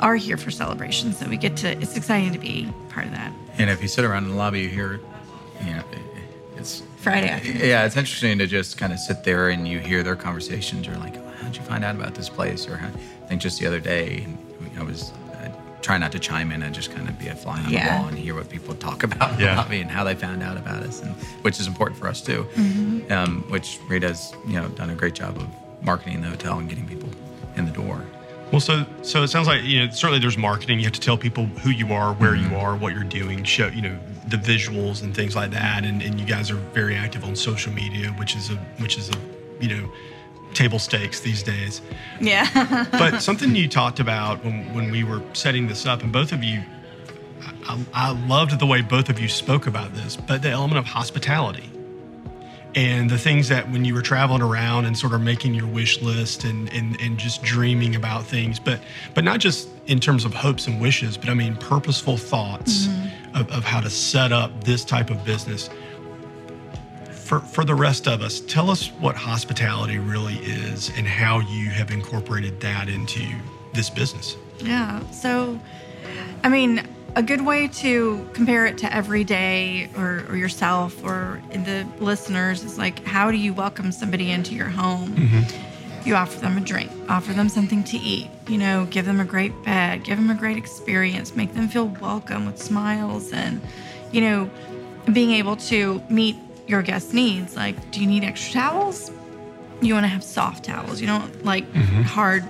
are 0.00 0.16
here 0.16 0.36
for 0.36 0.50
celebrations 0.50 1.18
so 1.18 1.26
we 1.28 1.36
get 1.36 1.56
to 1.56 1.68
it's 1.82 1.96
exciting 1.96 2.32
to 2.32 2.38
be 2.38 2.68
part 2.88 3.06
of 3.06 3.12
that 3.12 3.32
and 3.58 3.68
if 3.68 3.82
you 3.82 3.88
sit 3.88 4.04
around 4.04 4.22
in 4.24 4.30
the 4.30 4.36
lobby, 4.36 4.60
you 4.60 4.68
hear, 4.68 5.00
you 5.66 5.74
know, 5.74 5.82
it's 6.56 6.82
friday 6.98 7.28
afternoon 7.28 7.60
yeah, 7.68 7.84
it's 7.84 7.96
interesting 7.96 8.38
to 8.38 8.46
just 8.46 8.78
kind 8.78 8.92
of 8.92 9.00
sit 9.00 9.24
there 9.24 9.48
and 9.48 9.66
you 9.66 9.80
hear 9.80 10.04
their 10.04 10.14
conversations. 10.14 10.86
You're 10.86 10.96
like, 10.98 11.16
how'd 11.38 11.56
you 11.56 11.62
find 11.62 11.84
out 11.84 11.96
about 11.96 12.14
this 12.14 12.28
place? 12.28 12.68
Or 12.68 12.76
I 12.76 13.26
think 13.26 13.42
just 13.42 13.58
the 13.58 13.66
other 13.66 13.80
day, 13.80 14.28
I 14.78 14.84
was 14.84 15.10
trying 15.82 16.00
not 16.00 16.12
to 16.12 16.18
chime 16.18 16.52
in 16.52 16.62
and 16.62 16.74
just 16.74 16.90
kind 16.94 17.08
of 17.08 17.18
be 17.18 17.28
a 17.28 17.34
fly 17.34 17.60
on 17.60 17.70
Yeah. 17.70 17.94
the 17.96 18.00
wall 18.00 18.08
and 18.08 18.18
hear 18.18 18.34
what 18.34 18.48
people 18.50 18.74
talk 18.74 19.02
about 19.08 19.34
in 19.34 19.40
Yeah. 19.40 19.54
the 19.54 19.60
lobby 19.62 19.80
and 19.80 19.90
how 19.90 20.04
they 20.04 20.14
found 20.14 20.42
out 20.42 20.56
about 20.56 20.82
us, 20.82 21.02
and 21.02 21.12
which 21.42 21.60
is 21.60 21.66
important 21.66 21.98
for 21.98 22.08
us 22.08 22.20
too. 22.20 22.46
Um, 23.10 23.44
which 23.48 23.78
Rita's 23.88 24.32
you 24.46 24.54
know 24.60 24.68
done 24.68 24.90
a 24.90 24.94
great 24.94 25.14
job 25.14 25.36
of 25.36 25.46
marketing 25.82 26.20
the 26.22 26.28
hotel 26.28 26.58
and 26.58 26.68
getting 26.68 26.86
people 26.86 27.08
in 27.56 27.64
the 27.64 27.72
door. 27.72 28.02
Well, 28.50 28.60
so 28.60 28.86
so 29.02 29.22
it 29.22 29.28
sounds 29.28 29.46
like 29.46 29.62
you 29.62 29.84
know 29.84 29.90
certainly 29.92 30.18
there's 30.20 30.38
marketing. 30.38 30.78
You 30.78 30.84
have 30.86 30.94
to 30.94 31.00
tell 31.00 31.18
people 31.18 31.44
who 31.62 31.70
you 31.70 31.92
are, 31.92 32.14
where 32.14 32.34
you 32.34 32.56
are, 32.56 32.76
what 32.76 32.94
you're 32.94 33.04
doing, 33.04 33.44
show 33.44 33.66
you 33.68 33.82
know 33.82 33.98
the 34.28 34.36
visuals 34.38 35.02
and 35.02 35.14
things 35.14 35.36
like 35.36 35.50
that. 35.52 35.84
And, 35.84 36.02
and 36.02 36.18
you 36.20 36.26
guys 36.26 36.50
are 36.50 36.56
very 36.74 36.96
active 36.96 37.24
on 37.24 37.36
social 37.36 37.72
media, 37.72 38.08
which 38.18 38.34
is 38.36 38.50
a 38.50 38.54
which 38.78 38.96
is 38.98 39.10
a 39.10 39.14
you 39.60 39.68
know 39.76 39.92
table 40.58 40.78
stakes 40.78 41.20
these 41.20 41.42
days. 41.42 41.80
yeah 42.20 42.86
But 42.90 43.22
something 43.22 43.54
you 43.54 43.68
talked 43.68 44.00
about 44.00 44.44
when, 44.44 44.74
when 44.74 44.90
we 44.90 45.04
were 45.04 45.22
setting 45.32 45.68
this 45.68 45.86
up, 45.86 46.02
and 46.02 46.12
both 46.12 46.32
of 46.32 46.42
you, 46.42 46.62
I, 47.68 47.84
I 47.94 48.10
loved 48.26 48.58
the 48.58 48.66
way 48.66 48.82
both 48.82 49.08
of 49.08 49.20
you 49.20 49.28
spoke 49.28 49.66
about 49.66 49.94
this, 49.94 50.16
but 50.16 50.42
the 50.42 50.50
element 50.50 50.78
of 50.78 50.84
hospitality 50.84 51.70
and 52.74 53.08
the 53.08 53.18
things 53.18 53.48
that 53.48 53.70
when 53.70 53.84
you 53.84 53.94
were 53.94 54.02
traveling 54.02 54.42
around 54.42 54.84
and 54.84 54.96
sort 54.96 55.12
of 55.12 55.20
making 55.20 55.54
your 55.54 55.66
wish 55.66 56.02
list 56.02 56.44
and, 56.44 56.72
and, 56.72 57.00
and 57.00 57.18
just 57.18 57.42
dreaming 57.42 57.96
about 57.96 58.24
things, 58.24 58.58
but 58.58 58.80
but 59.14 59.24
not 59.24 59.40
just 59.40 59.68
in 59.86 59.98
terms 60.00 60.24
of 60.24 60.34
hopes 60.34 60.66
and 60.66 60.80
wishes, 60.80 61.16
but 61.16 61.28
I 61.28 61.34
mean 61.34 61.56
purposeful 61.56 62.16
thoughts 62.16 62.86
mm-hmm. 62.86 63.36
of, 63.36 63.50
of 63.50 63.64
how 63.64 63.80
to 63.80 63.90
set 63.90 64.32
up 64.32 64.64
this 64.64 64.84
type 64.84 65.10
of 65.10 65.24
business. 65.24 65.70
For, 67.28 67.40
for 67.40 67.62
the 67.62 67.74
rest 67.74 68.08
of 68.08 68.22
us, 68.22 68.40
tell 68.40 68.70
us 68.70 68.88
what 68.88 69.14
hospitality 69.14 69.98
really 69.98 70.36
is 70.36 70.90
and 70.96 71.06
how 71.06 71.40
you 71.40 71.68
have 71.68 71.90
incorporated 71.90 72.58
that 72.60 72.88
into 72.88 73.22
this 73.74 73.90
business. 73.90 74.36
Yeah. 74.60 75.06
So, 75.10 75.60
I 76.42 76.48
mean, 76.48 76.82
a 77.16 77.22
good 77.22 77.44
way 77.44 77.68
to 77.68 78.26
compare 78.32 78.64
it 78.64 78.78
to 78.78 78.94
everyday 78.94 79.90
or, 79.98 80.24
or 80.30 80.36
yourself 80.36 81.04
or 81.04 81.42
the 81.52 81.86
listeners 82.00 82.64
is 82.64 82.78
like, 82.78 83.04
how 83.04 83.30
do 83.30 83.36
you 83.36 83.52
welcome 83.52 83.92
somebody 83.92 84.30
into 84.30 84.54
your 84.54 84.68
home? 84.68 85.14
Mm-hmm. 85.14 86.08
You 86.08 86.14
offer 86.14 86.40
them 86.40 86.56
a 86.56 86.60
drink, 86.60 86.90
offer 87.10 87.34
them 87.34 87.50
something 87.50 87.84
to 87.84 87.98
eat, 87.98 88.28
you 88.48 88.56
know, 88.56 88.86
give 88.86 89.04
them 89.04 89.20
a 89.20 89.24
great 89.26 89.52
bed, 89.64 90.04
give 90.04 90.16
them 90.16 90.30
a 90.30 90.34
great 90.34 90.56
experience, 90.56 91.36
make 91.36 91.52
them 91.52 91.68
feel 91.68 91.88
welcome 92.00 92.46
with 92.46 92.56
smiles 92.56 93.32
and, 93.32 93.60
you 94.12 94.22
know, 94.22 94.50
being 95.12 95.32
able 95.32 95.56
to 95.56 96.02
meet 96.08 96.36
your 96.68 96.82
guest 96.82 97.14
needs. 97.14 97.56
Like, 97.56 97.90
do 97.90 98.00
you 98.00 98.06
need 98.06 98.24
extra 98.24 98.60
towels? 98.60 99.10
You 99.80 99.94
want 99.94 100.04
to 100.04 100.08
have 100.08 100.22
soft 100.22 100.64
towels. 100.64 101.00
You 101.00 101.06
don't 101.06 101.44
like 101.44 101.70
mm-hmm. 101.72 102.02
hard, 102.02 102.44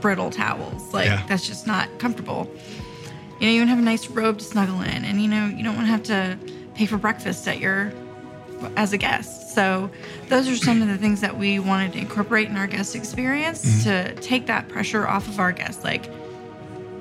brittle 0.00 0.30
towels. 0.30 0.94
Like, 0.94 1.06
Yeah. 1.06 1.24
that's 1.26 1.46
just 1.46 1.66
not 1.66 1.88
comfortable. 1.98 2.48
You 3.40 3.48
know, 3.48 3.52
you 3.54 3.60
want 3.60 3.68
to 3.68 3.74
have 3.74 3.78
a 3.78 3.82
nice 3.82 4.08
robe 4.08 4.38
to 4.38 4.44
snuggle 4.44 4.80
in, 4.82 5.04
and 5.04 5.20
you 5.20 5.28
know, 5.28 5.46
you 5.46 5.64
don't 5.64 5.74
want 5.74 5.86
to 5.86 5.90
have 5.90 6.02
to 6.04 6.38
pay 6.74 6.86
for 6.86 6.96
breakfast 6.96 7.46
at 7.48 7.58
your 7.58 7.92
as 8.76 8.92
a 8.92 8.96
guest. 8.96 9.52
So, 9.54 9.90
those 10.28 10.48
are 10.48 10.56
some 10.56 10.80
of 10.80 10.86
the 10.86 10.96
things 10.96 11.20
that 11.22 11.36
we 11.36 11.58
wanted 11.58 11.94
to 11.94 11.98
incorporate 11.98 12.48
in 12.48 12.56
our 12.56 12.68
guest 12.68 12.94
experience 12.94 13.64
mm-hmm. 13.64 14.14
to 14.14 14.14
take 14.22 14.46
that 14.46 14.68
pressure 14.68 15.08
off 15.08 15.26
of 15.26 15.40
our 15.40 15.50
guests. 15.50 15.82
Like, 15.82 16.08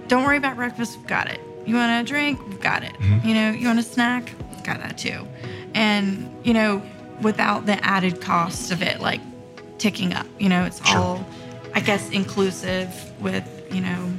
don't 0.08 0.24
worry 0.26 0.38
about 0.38 0.56
breakfast, 0.56 0.98
we've 0.98 1.08
got 1.08 1.30
it. 1.30 1.40
You 1.68 1.76
want 1.76 1.92
a 1.92 2.12
drink, 2.12 2.44
we've 2.48 2.60
got 2.60 2.84
it. 2.84 2.94
Mm-hmm. 2.94 3.28
You 3.28 3.36
know, 3.36 3.52
you 3.52 3.68
want 3.68 3.78
a 3.78 3.84
snack, 3.84 4.34
got 4.64 4.80
that 4.80 4.98
too. 4.98 5.28
And, 5.74 6.30
you 6.44 6.54
know, 6.54 6.82
without 7.22 7.66
the 7.66 7.84
added 7.86 8.22
cost 8.22 8.72
of 8.72 8.82
it, 8.82 9.00
like 9.00 9.22
ticking 9.78 10.14
up, 10.14 10.28
you 10.40 10.50
know, 10.50 10.66
it's 10.66 10.86
Sure. 10.88 10.98
all, 10.98 11.28
I 11.74 11.80
guess, 11.80 12.10
inclusive 12.10 12.90
with, 13.22 13.48
you 13.72 13.82
know, 13.82 14.12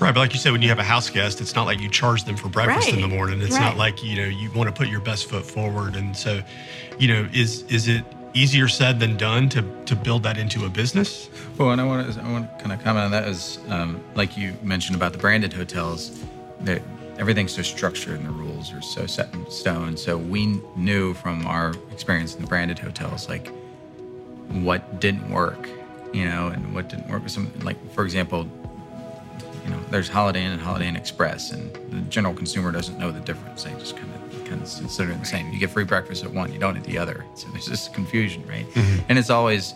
Right, 0.00 0.12
but 0.12 0.20
like 0.20 0.32
you 0.32 0.40
said, 0.40 0.52
when 0.52 0.60
you 0.60 0.68
have 0.70 0.80
a 0.80 0.84
house 0.84 1.08
guest, 1.08 1.40
it's 1.40 1.54
not 1.54 1.66
like 1.66 1.80
you 1.80 1.88
charge 1.88 2.24
them 2.24 2.36
for 2.36 2.48
breakfast 2.48 2.88
in 2.88 3.00
the 3.00 3.08
morning. 3.08 3.40
It's 3.40 3.52
right. 3.52 3.60
not 3.60 3.76
like 3.76 4.02
you 4.02 4.16
know 4.16 4.26
you 4.26 4.50
want 4.50 4.68
to 4.68 4.72
put 4.72 4.88
your 4.88 5.00
best 5.00 5.30
foot 5.30 5.46
forward, 5.46 5.94
and 5.94 6.16
so, 6.16 6.42
you 6.98 7.08
know, 7.08 7.28
is 7.32 7.62
is 7.70 7.86
it 7.86 8.04
easier 8.34 8.66
said 8.66 8.98
than 8.98 9.16
done 9.16 9.48
to 9.50 9.62
to 9.86 9.94
build 9.94 10.24
that 10.24 10.36
into 10.36 10.66
a 10.66 10.68
business? 10.68 11.30
Well, 11.56 11.70
and 11.70 11.80
I 11.80 11.84
want 11.84 12.12
to 12.12 12.20
I 12.20 12.32
want 12.32 12.50
to 12.50 12.62
kind 12.62 12.72
of 12.72 12.82
comment 12.82 13.04
on 13.04 13.10
that 13.12 13.28
is 13.28 13.58
um, 13.68 14.02
like 14.16 14.36
you 14.36 14.54
mentioned 14.62 14.96
about 14.96 15.12
the 15.12 15.18
branded 15.18 15.52
hotels, 15.52 16.24
that 16.62 16.82
everything's 17.18 17.52
so 17.54 17.62
structured 17.62 18.18
and 18.18 18.26
the 18.26 18.32
rules 18.32 18.72
are 18.72 18.82
so 18.82 19.06
set 19.06 19.32
in 19.34 19.48
stone. 19.50 19.96
So 19.96 20.16
we 20.16 20.60
knew 20.76 21.14
from 21.14 21.46
our 21.46 21.74
experience 21.92 22.34
in 22.34 22.42
the 22.42 22.48
branded 22.48 22.78
hotels 22.78 23.28
like 23.28 23.48
what 24.48 25.00
didn't 25.00 25.30
work, 25.30 25.68
you 26.12 26.24
know, 26.24 26.48
and 26.48 26.74
what 26.74 26.88
didn't 26.88 27.08
work 27.08 27.22
with 27.22 27.32
some 27.32 27.50
like 27.60 27.76
for 27.92 28.04
example, 28.04 28.48
you 29.64 29.70
know, 29.70 29.80
there's 29.90 30.08
Holiday 30.08 30.44
Inn 30.44 30.52
and 30.52 30.60
Holiday 30.60 30.88
Inn 30.88 30.96
Express, 30.96 31.50
and 31.50 31.72
the 31.90 32.00
general 32.10 32.34
consumer 32.34 32.70
doesn't 32.70 32.98
know 32.98 33.10
the 33.10 33.20
difference. 33.20 33.64
They 33.64 33.72
just 33.72 33.96
kind 33.96 34.12
of 34.14 34.44
kind 34.44 34.60
of 34.62 34.68
consider 34.76 35.12
it 35.12 35.18
the 35.20 35.24
same. 35.24 35.50
You 35.52 35.58
get 35.58 35.70
free 35.70 35.84
breakfast 35.84 36.22
at 36.22 36.30
one, 36.30 36.52
you 36.52 36.58
don't 36.58 36.76
at 36.76 36.84
the 36.84 36.98
other. 36.98 37.24
So 37.34 37.48
there's 37.48 37.66
just 37.66 37.94
confusion, 37.94 38.46
right? 38.46 38.66
And 39.08 39.18
it's 39.18 39.30
always 39.30 39.74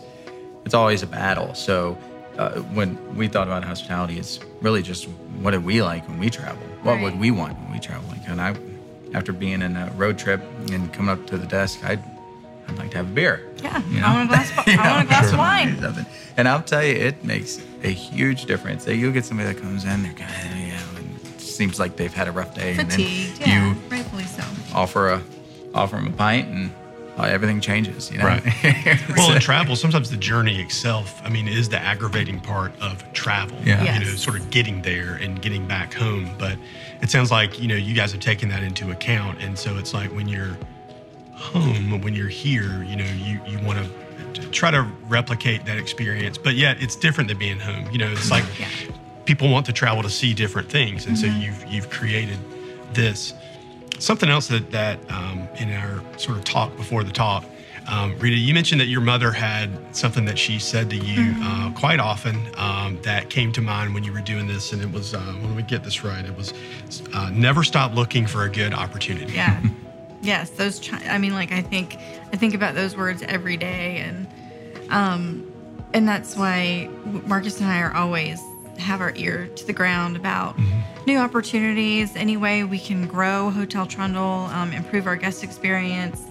it's 0.65 0.73
always 0.75 1.01
a 1.03 1.07
battle. 1.07 1.53
So 1.55 1.97
uh, 2.37 2.59
when 2.73 3.15
we 3.15 3.27
thought 3.27 3.47
about 3.47 3.63
hospitality, 3.63 4.19
it's 4.19 4.39
really 4.61 4.83
just 4.83 5.05
what 5.41 5.51
did 5.51 5.65
we 5.65 5.81
like 5.81 6.07
when 6.07 6.19
we 6.19 6.29
travel? 6.29 6.63
What 6.83 6.93
Right. 6.95 7.03
would 7.03 7.19
we 7.19 7.31
want 7.31 7.57
when 7.59 7.71
we 7.73 7.79
travel? 7.79 8.03
Like, 8.09 8.27
and 8.27 8.39
I, 8.41 8.55
after 9.13 9.31
being 9.33 9.61
in 9.61 9.75
a 9.75 9.91
road 9.97 10.17
trip 10.17 10.41
and 10.71 10.91
coming 10.93 11.09
up 11.11 11.25
to 11.27 11.37
the 11.37 11.47
desk, 11.47 11.83
I'd 11.83 12.01
I'd 12.67 12.77
like 12.77 12.91
to 12.91 12.97
have 12.97 13.07
a 13.07 13.13
beer. 13.13 13.41
yeah, 13.63 13.81
You 13.89 13.99
I 14.03 14.13
want 14.13 14.25
a 14.25 14.33
glass, 14.33 14.51
I 14.67 14.91
want 14.91 15.05
a 15.05 15.07
glass 15.07 15.23
sure. 15.25 15.33
of 15.33 15.39
wine. 15.39 15.79
Something. 15.81 16.05
And 16.37 16.47
I'll 16.47 16.61
tell 16.61 16.83
you, 16.83 16.93
it 16.93 17.23
makes 17.23 17.59
a 17.83 17.87
huge 17.89 18.45
difference. 18.45 18.85
That 18.85 18.95
you'll 18.95 19.11
get 19.11 19.25
somebody 19.25 19.51
that 19.53 19.59
comes 19.61 19.85
in, 19.85 20.03
they're 20.03 20.13
kind 20.13 20.31
of, 20.53 20.57
you 20.59 20.67
know, 20.67 20.79
and 20.97 21.19
it 21.35 21.41
seems 21.41 21.79
like 21.79 21.95
they've 21.95 22.13
had 22.13 22.27
a 22.27 22.31
rough 22.31 22.53
day, 22.53 22.75
Fatigued, 22.75 23.41
and 23.41 23.41
then 23.41 23.49
yeah, 23.49 23.69
you 23.73 23.75
rightfully 23.89 24.23
so. 24.25 24.43
offer 24.75 25.09
a 25.09 25.23
offer 25.73 25.95
them 25.95 26.07
a 26.07 26.11
pint, 26.11 26.47
and 26.49 26.71
uh, 27.19 27.23
everything 27.25 27.59
changes. 27.61 28.09
You 28.11 28.19
know, 28.19 28.25
Right. 28.25 28.43
Well, 29.17 29.33
in 29.33 29.41
travel, 29.41 29.75
sometimes 29.75 30.09
the 30.09 30.17
journey 30.17 30.61
itself, 30.61 31.21
I 31.25 31.29
mean, 31.29 31.47
is 31.47 31.67
the 31.69 31.77
aggravating 31.79 32.39
part 32.39 32.71
of 32.81 33.03
travel. 33.13 33.57
Yeah. 33.63 33.99
You 33.99 34.05
know, 34.05 34.11
sort 34.15 34.39
of 34.39 34.49
getting 34.49 34.81
there 34.81 35.15
and 35.15 35.41
getting 35.41 35.67
back 35.67 35.93
home. 35.93 36.29
But 36.37 36.57
it 37.01 37.09
sounds 37.09 37.31
like, 37.31 37.59
you 37.59 37.67
know, 37.67 37.75
you 37.75 37.93
guys 37.93 38.11
have 38.13 38.21
taken 38.21 38.49
that 38.49 38.63
into 38.63 38.91
account. 38.91 39.41
And 39.41 39.57
so 39.57 39.77
it's 39.77 39.93
like 39.93 40.11
when 40.13 40.27
you're 40.27 40.57
home, 41.33 42.01
when 42.01 42.15
you're 42.15 42.27
here, 42.29 42.83
you 42.83 42.95
know, 42.95 43.05
you, 43.05 43.39
you 43.47 43.59
want 43.65 43.79
to 44.35 44.49
try 44.51 44.71
to 44.71 44.83
replicate 45.07 45.65
that 45.65 45.77
experience. 45.77 46.37
But 46.37 46.55
yet 46.55 46.81
it's 46.81 46.95
different 46.95 47.27
than 47.27 47.37
being 47.37 47.59
home. 47.59 47.89
You 47.91 47.97
know, 47.99 48.11
it's 48.11 48.31
like 48.31 48.43
Yeah. 48.59 48.67
people 49.25 49.49
want 49.49 49.65
to 49.67 49.73
travel 49.73 50.03
to 50.03 50.09
see 50.09 50.33
different 50.33 50.69
things. 50.69 51.05
And 51.05 51.17
so 51.17 51.25
you've, 51.27 51.65
you've 51.65 51.89
created 51.89 52.37
this. 52.93 53.33
Something 53.99 54.29
else 54.29 54.47
that, 54.47 54.71
that 54.71 54.99
um, 55.11 55.47
in 55.57 55.71
our 55.73 56.01
sort 56.17 56.37
of 56.37 56.43
talk 56.43 56.75
before 56.77 57.03
the 57.03 57.11
talk, 57.11 57.43
um, 57.89 58.17
Rita, 58.19 58.35
you 58.35 58.53
mentioned 58.53 58.79
that 58.81 58.87
your 58.87 59.01
mother 59.01 59.31
had 59.31 59.69
something 59.95 60.25
that 60.25 60.37
she 60.37 60.59
said 60.59 60.89
to 60.91 60.95
you 60.95 61.33
uh, 61.41 61.71
quite 61.71 61.99
often 61.99 62.39
um, 62.55 62.99
that 63.01 63.29
came 63.29 63.51
to 63.53 63.61
mind 63.61 63.93
when 63.93 64.03
you 64.03 64.13
were 64.13 64.21
doing 64.21 64.45
this, 64.47 64.73
and 64.73 64.81
it 64.81 64.91
was 64.91 65.15
uh, 65.15 65.19
when 65.19 65.55
we 65.55 65.63
get 65.63 65.83
this 65.83 66.03
right, 66.03 66.23
it 66.23 66.35
was 66.37 66.53
uh, 67.13 67.29
never 67.31 67.63
stop 67.63 67.95
looking 67.95 68.27
for 68.27 68.43
a 68.43 68.49
good 68.49 68.73
opportunity. 68.73 69.33
Yeah. 69.33 69.61
yes, 70.21 70.51
those. 70.51 70.79
Chi- 70.79 71.03
I 71.07 71.17
mean, 71.17 71.33
like 71.33 71.51
I 71.51 71.61
think 71.61 71.95
I 72.31 72.37
think 72.37 72.53
about 72.53 72.75
those 72.75 72.95
words 72.95 73.23
every 73.23 73.57
day, 73.57 73.97
and 73.97 74.27
um, 74.91 75.51
and 75.93 76.07
that's 76.07 76.35
why 76.37 76.89
Marcus 77.25 77.59
and 77.59 77.69
I 77.69 77.81
are 77.81 77.93
always 77.95 78.39
have 78.79 79.01
our 79.01 79.13
ear 79.15 79.47
to 79.55 79.65
the 79.65 79.73
ground 79.73 80.15
about 80.15 80.57
new 81.05 81.17
opportunities, 81.17 82.15
any 82.15 82.37
way 82.37 82.63
we 82.63 82.79
can 82.79 83.07
grow 83.07 83.49
Hotel 83.49 83.85
Trundle, 83.85 84.45
um, 84.53 84.71
improve 84.71 85.07
our 85.07 85.15
guest 85.15 85.43
experience. 85.43 86.21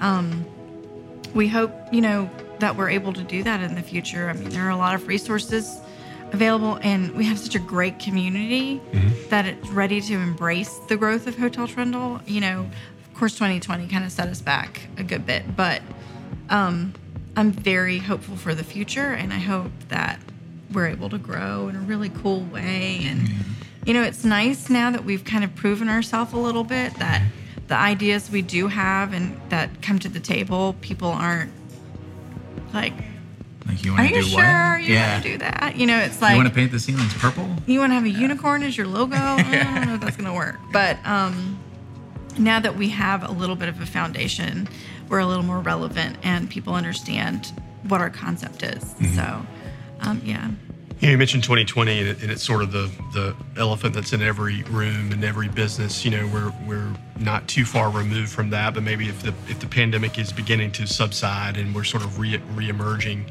Um, 0.00 0.44
we 1.34 1.48
hope 1.48 1.72
you 1.92 2.00
know 2.00 2.30
that 2.60 2.76
we're 2.76 2.90
able 2.90 3.12
to 3.12 3.22
do 3.22 3.42
that 3.42 3.60
in 3.60 3.74
the 3.74 3.82
future. 3.82 4.28
I 4.28 4.32
mean, 4.32 4.50
there 4.50 4.62
are 4.62 4.70
a 4.70 4.76
lot 4.76 4.94
of 4.94 5.06
resources 5.08 5.80
available, 6.32 6.78
and 6.82 7.14
we 7.14 7.24
have 7.24 7.38
such 7.38 7.54
a 7.54 7.58
great 7.58 7.98
community 7.98 8.80
that 9.28 9.46
it's 9.46 9.68
ready 9.70 10.00
to 10.00 10.14
embrace 10.14 10.78
the 10.88 10.96
growth 10.96 11.26
of 11.26 11.36
Hotel 11.36 11.66
Trundle. 11.66 12.20
You 12.26 12.40
know, 12.40 12.70
of 13.06 13.18
course, 13.18 13.34
2020 13.34 13.88
kind 13.88 14.04
of 14.04 14.12
set 14.12 14.28
us 14.28 14.40
back 14.40 14.88
a 14.96 15.02
good 15.02 15.26
bit, 15.26 15.56
but 15.56 15.82
um, 16.50 16.94
I'm 17.36 17.50
very 17.50 17.98
hopeful 17.98 18.36
for 18.36 18.54
the 18.54 18.64
future, 18.64 19.12
and 19.12 19.32
I 19.32 19.38
hope 19.38 19.72
that 19.88 20.20
we're 20.74 20.88
able 20.88 21.08
to 21.10 21.18
grow 21.18 21.68
in 21.68 21.76
a 21.76 21.80
really 21.80 22.08
cool 22.08 22.40
way. 22.40 23.00
And 23.04 23.30
you 23.84 23.94
know, 23.94 24.02
it's 24.02 24.24
nice 24.24 24.70
now 24.70 24.90
that 24.90 25.04
we've 25.04 25.24
kind 25.24 25.44
of 25.44 25.54
proven 25.54 25.88
ourselves 25.88 26.32
a 26.32 26.38
little 26.38 26.64
bit 26.64 26.94
that 26.94 27.22
the 27.68 27.76
ideas 27.76 28.30
we 28.30 28.42
do 28.42 28.68
have 28.68 29.12
and 29.12 29.40
that 29.50 29.82
come 29.82 29.98
to 30.00 30.08
the 30.08 30.20
table, 30.20 30.74
people 30.80 31.08
aren't 31.08 31.52
like, 32.72 32.92
like 33.66 33.84
you 33.84 33.92
"Are 33.92 33.96
want 33.96 34.08
to 34.08 34.16
you 34.16 34.22
do 34.22 34.28
sure 34.28 34.72
what? 34.72 34.82
you 34.82 34.94
yeah. 34.94 35.12
want 35.12 35.22
to 35.24 35.32
do 35.32 35.38
that?" 35.38 35.76
You 35.76 35.86
know, 35.86 35.98
it's 35.98 36.20
like 36.20 36.32
you 36.32 36.36
want 36.36 36.48
to 36.48 36.54
paint 36.54 36.72
the 36.72 36.78
ceilings 36.78 37.14
purple? 37.14 37.48
you 37.66 37.78
want 37.78 37.90
to 37.90 37.94
have 37.94 38.04
a 38.04 38.10
unicorn 38.10 38.62
as 38.62 38.76
your 38.76 38.86
logo? 38.86 39.16
I 39.16 39.74
don't 39.74 39.86
know 39.86 39.94
if 39.94 40.00
that's 40.00 40.16
going 40.16 40.28
to 40.28 40.34
work. 40.36 40.56
But 40.72 40.98
um, 41.06 41.58
now 42.38 42.60
that 42.60 42.76
we 42.76 42.88
have 42.90 43.22
a 43.22 43.32
little 43.32 43.56
bit 43.56 43.68
of 43.68 43.80
a 43.80 43.86
foundation, 43.86 44.68
we're 45.08 45.20
a 45.20 45.26
little 45.26 45.44
more 45.44 45.60
relevant 45.60 46.16
and 46.22 46.50
people 46.50 46.74
understand 46.74 47.52
what 47.84 48.00
our 48.00 48.10
concept 48.10 48.62
is. 48.62 48.94
So, 49.14 49.46
um, 50.00 50.20
yeah. 50.24 50.50
You, 51.00 51.08
know, 51.08 51.12
you 51.12 51.18
mentioned 51.18 51.42
2020, 51.42 51.98
and, 51.98 52.08
it, 52.08 52.22
and 52.22 52.30
it's 52.30 52.42
sort 52.42 52.62
of 52.62 52.72
the 52.72 52.90
the 53.12 53.36
elephant 53.56 53.94
that's 53.94 54.12
in 54.12 54.22
every 54.22 54.62
room 54.64 55.12
and 55.12 55.24
every 55.24 55.48
business. 55.48 56.04
You 56.04 56.12
know, 56.12 56.26
we're 56.32 56.52
we're 56.66 56.94
not 57.18 57.46
too 57.48 57.64
far 57.64 57.90
removed 57.90 58.30
from 58.30 58.50
that, 58.50 58.74
but 58.74 58.82
maybe 58.82 59.08
if 59.08 59.22
the 59.22 59.34
if 59.48 59.60
the 59.60 59.66
pandemic 59.66 60.18
is 60.18 60.32
beginning 60.32 60.72
to 60.72 60.86
subside 60.86 61.56
and 61.56 61.74
we're 61.74 61.84
sort 61.84 62.04
of 62.04 62.18
re 62.18 62.38
reemerging, 62.54 63.28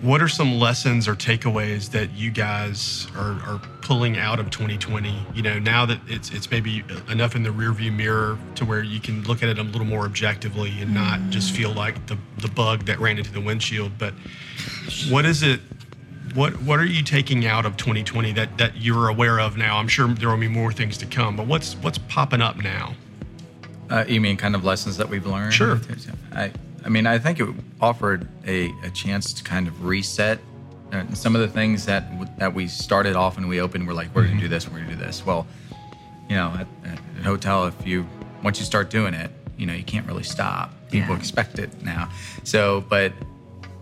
what 0.00 0.22
are 0.22 0.28
some 0.28 0.58
lessons 0.58 1.08
or 1.08 1.14
takeaways 1.14 1.90
that 1.90 2.12
you 2.12 2.30
guys 2.30 3.08
are, 3.16 3.32
are 3.42 3.60
pulling 3.80 4.16
out 4.16 4.38
of 4.38 4.50
2020? 4.50 5.26
You 5.34 5.42
know, 5.42 5.58
now 5.58 5.86
that 5.86 5.98
it's 6.06 6.30
it's 6.30 6.50
maybe 6.50 6.84
enough 7.10 7.34
in 7.34 7.42
the 7.42 7.50
rearview 7.50 7.94
mirror 7.94 8.38
to 8.56 8.64
where 8.64 8.82
you 8.82 9.00
can 9.00 9.24
look 9.24 9.42
at 9.42 9.48
it 9.48 9.58
a 9.58 9.62
little 9.62 9.86
more 9.86 10.04
objectively 10.04 10.72
and 10.80 10.94
not 10.94 11.30
just 11.30 11.52
feel 11.52 11.72
like 11.72 12.06
the 12.06 12.16
the 12.38 12.48
bug 12.48 12.84
that 12.84 13.00
ran 13.00 13.18
into 13.18 13.32
the 13.32 13.40
windshield. 13.40 13.92
But 13.98 14.14
what 15.08 15.24
is 15.24 15.42
it? 15.42 15.60
What 16.34 16.60
what 16.62 16.78
are 16.78 16.84
you 16.86 17.02
taking 17.02 17.46
out 17.46 17.64
of 17.66 17.76
2020 17.76 18.32
that 18.32 18.58
that 18.58 18.76
you're 18.76 19.08
aware 19.08 19.38
of 19.40 19.56
now? 19.56 19.78
I'm 19.78 19.88
sure 19.88 20.08
there 20.08 20.28
will 20.28 20.36
be 20.36 20.48
more 20.48 20.72
things 20.72 20.96
to 20.98 21.06
come, 21.06 21.36
but 21.36 21.46
what's 21.46 21.74
what's 21.76 21.98
popping 21.98 22.40
up 22.40 22.56
now? 22.56 22.94
Uh, 23.90 24.04
you 24.06 24.20
mean 24.20 24.36
kind 24.36 24.54
of 24.54 24.64
lessons 24.64 24.96
that 24.98 25.08
we've 25.08 25.26
learned? 25.26 25.52
Sure. 25.54 25.80
I, 26.34 26.52
I 26.84 26.88
mean, 26.90 27.06
I 27.06 27.18
think 27.18 27.40
it 27.40 27.48
offered 27.80 28.28
a, 28.46 28.70
a 28.84 28.90
chance 28.90 29.32
to 29.32 29.42
kind 29.42 29.66
of 29.66 29.84
reset 29.84 30.38
uh, 30.92 31.04
some 31.14 31.34
of 31.34 31.40
the 31.40 31.48
things 31.48 31.86
that 31.86 32.10
w- 32.10 32.30
that 32.38 32.52
we 32.54 32.68
started 32.68 33.16
off 33.16 33.36
and 33.38 33.48
we 33.48 33.60
opened. 33.60 33.86
We're 33.86 33.94
like, 33.94 34.14
we're 34.14 34.26
gonna 34.26 34.40
do 34.40 34.48
this, 34.48 34.68
we're 34.68 34.78
gonna 34.80 34.90
do 34.90 34.96
this. 34.96 35.24
Well, 35.24 35.46
you 36.28 36.36
know, 36.36 36.48
at, 36.58 36.66
at 36.90 36.98
a 37.20 37.22
hotel, 37.24 37.66
if 37.66 37.86
you 37.86 38.06
once 38.42 38.58
you 38.58 38.66
start 38.66 38.90
doing 38.90 39.14
it, 39.14 39.30
you 39.56 39.64
know 39.66 39.72
you 39.72 39.84
can't 39.84 40.06
really 40.06 40.22
stop. 40.22 40.72
People 40.90 41.14
Yeah. 41.14 41.18
expect 41.18 41.58
it 41.58 41.82
now. 41.82 42.10
So, 42.44 42.82
but 42.88 43.12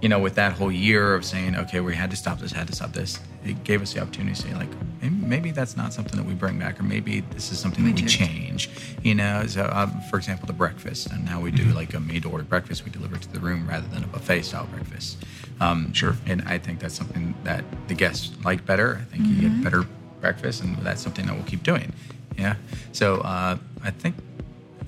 you 0.07 0.11
know, 0.11 0.21
with 0.21 0.37
that 0.37 0.53
whole 0.53 0.71
year 0.71 1.17
of 1.17 1.25
saying, 1.25 1.57
okay, 1.57 1.81
we 1.81 1.93
had 1.93 2.13
to 2.13 2.17
stop 2.17 2.39
this, 2.39 2.53
had 2.53 2.69
to 2.69 2.73
stop 2.73 2.93
this, 2.93 3.19
it 3.45 3.65
gave 3.65 3.83
us 3.83 3.93
the 3.93 4.01
opportunity 4.01 4.37
to 4.37 4.41
say, 4.41 4.55
like, 4.55 4.69
maybe, 5.03 5.17
maybe 5.17 5.51
that's 5.51 5.77
not 5.77 5.93
something 5.93 6.17
that 6.17 6.25
we 6.25 6.33
bring 6.33 6.61
back, 6.61 6.79
or 6.79 6.85
maybe 6.85 7.23
this 7.33 7.51
is 7.51 7.59
something 7.59 7.83
We 7.83 7.91
that 7.91 8.03
we 8.03 8.03
do. 8.03 8.09
change. 8.09 8.71
You 9.03 9.17
know, 9.17 9.45
so 9.49 9.69
um, 9.75 10.01
for 10.09 10.17
example, 10.17 10.47
the 10.47 10.53
breakfast, 10.53 11.09
and 11.11 11.25
now 11.25 11.41
we 11.41 11.51
do 11.51 11.65
like 11.75 11.93
a 11.93 11.99
made 11.99 12.23
to 12.23 12.31
order 12.31 12.45
breakfast, 12.45 12.85
we 12.85 12.93
deliver 12.93 13.17
to 13.17 13.33
the 13.33 13.41
room 13.41 13.67
rather 13.69 13.89
than 13.89 14.05
a 14.05 14.07
buffet 14.07 14.43
style 14.43 14.67
breakfast. 14.67 15.19
Um, 15.61 15.93
Sure. 15.93 16.15
And 16.25 16.43
I 16.43 16.59
think 16.59 16.79
that's 16.79 16.95
something 16.95 17.35
that 17.43 17.65
the 17.89 17.95
guests 17.95 18.31
like 18.45 18.65
better. 18.65 19.01
I 19.03 19.05
think 19.11 19.27
you 19.27 19.49
get 19.49 19.65
better 19.65 19.83
breakfast, 20.21 20.63
and 20.63 20.77
that's 20.87 21.03
something 21.03 21.27
that 21.27 21.35
we'll 21.35 21.43
keep 21.47 21.65
doing. 21.65 21.93
Yeah. 22.39 22.55
So 22.93 23.23
uh, 23.23 23.59
I 23.83 23.91
think 23.91 24.15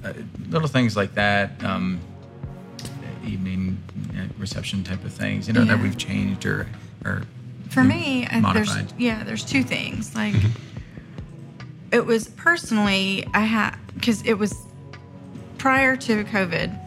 uh, 0.05 0.13
little 0.49 0.69
things 0.69 0.97
like 0.97 1.15
that. 1.15 1.61
Um, 1.65 1.99
evening 3.29 3.83
uh, 4.17 4.27
reception 4.39 4.83
type 4.85 5.05
of 5.05 5.13
things, 5.13 5.47
you 5.47 5.55
know, 5.55 5.65
that 5.65 5.79
we've 5.81 5.97
changed 5.97 6.47
or 6.47 6.67
or 7.05 7.23
For 7.71 7.85
me, 7.85 8.27
I, 8.27 8.53
there's 8.53 8.77
yeah, 8.99 9.23
there's 9.25 9.45
two 9.45 9.63
things. 9.63 10.15
Like 10.15 10.35
it 11.93 12.05
was 12.05 12.29
personally, 12.29 13.27
I 13.35 13.41
had 13.41 13.77
because 13.95 14.23
it 14.23 14.35
was 14.35 14.55
prior 15.59 15.97
to 15.97 16.25
COVID, 16.25 16.79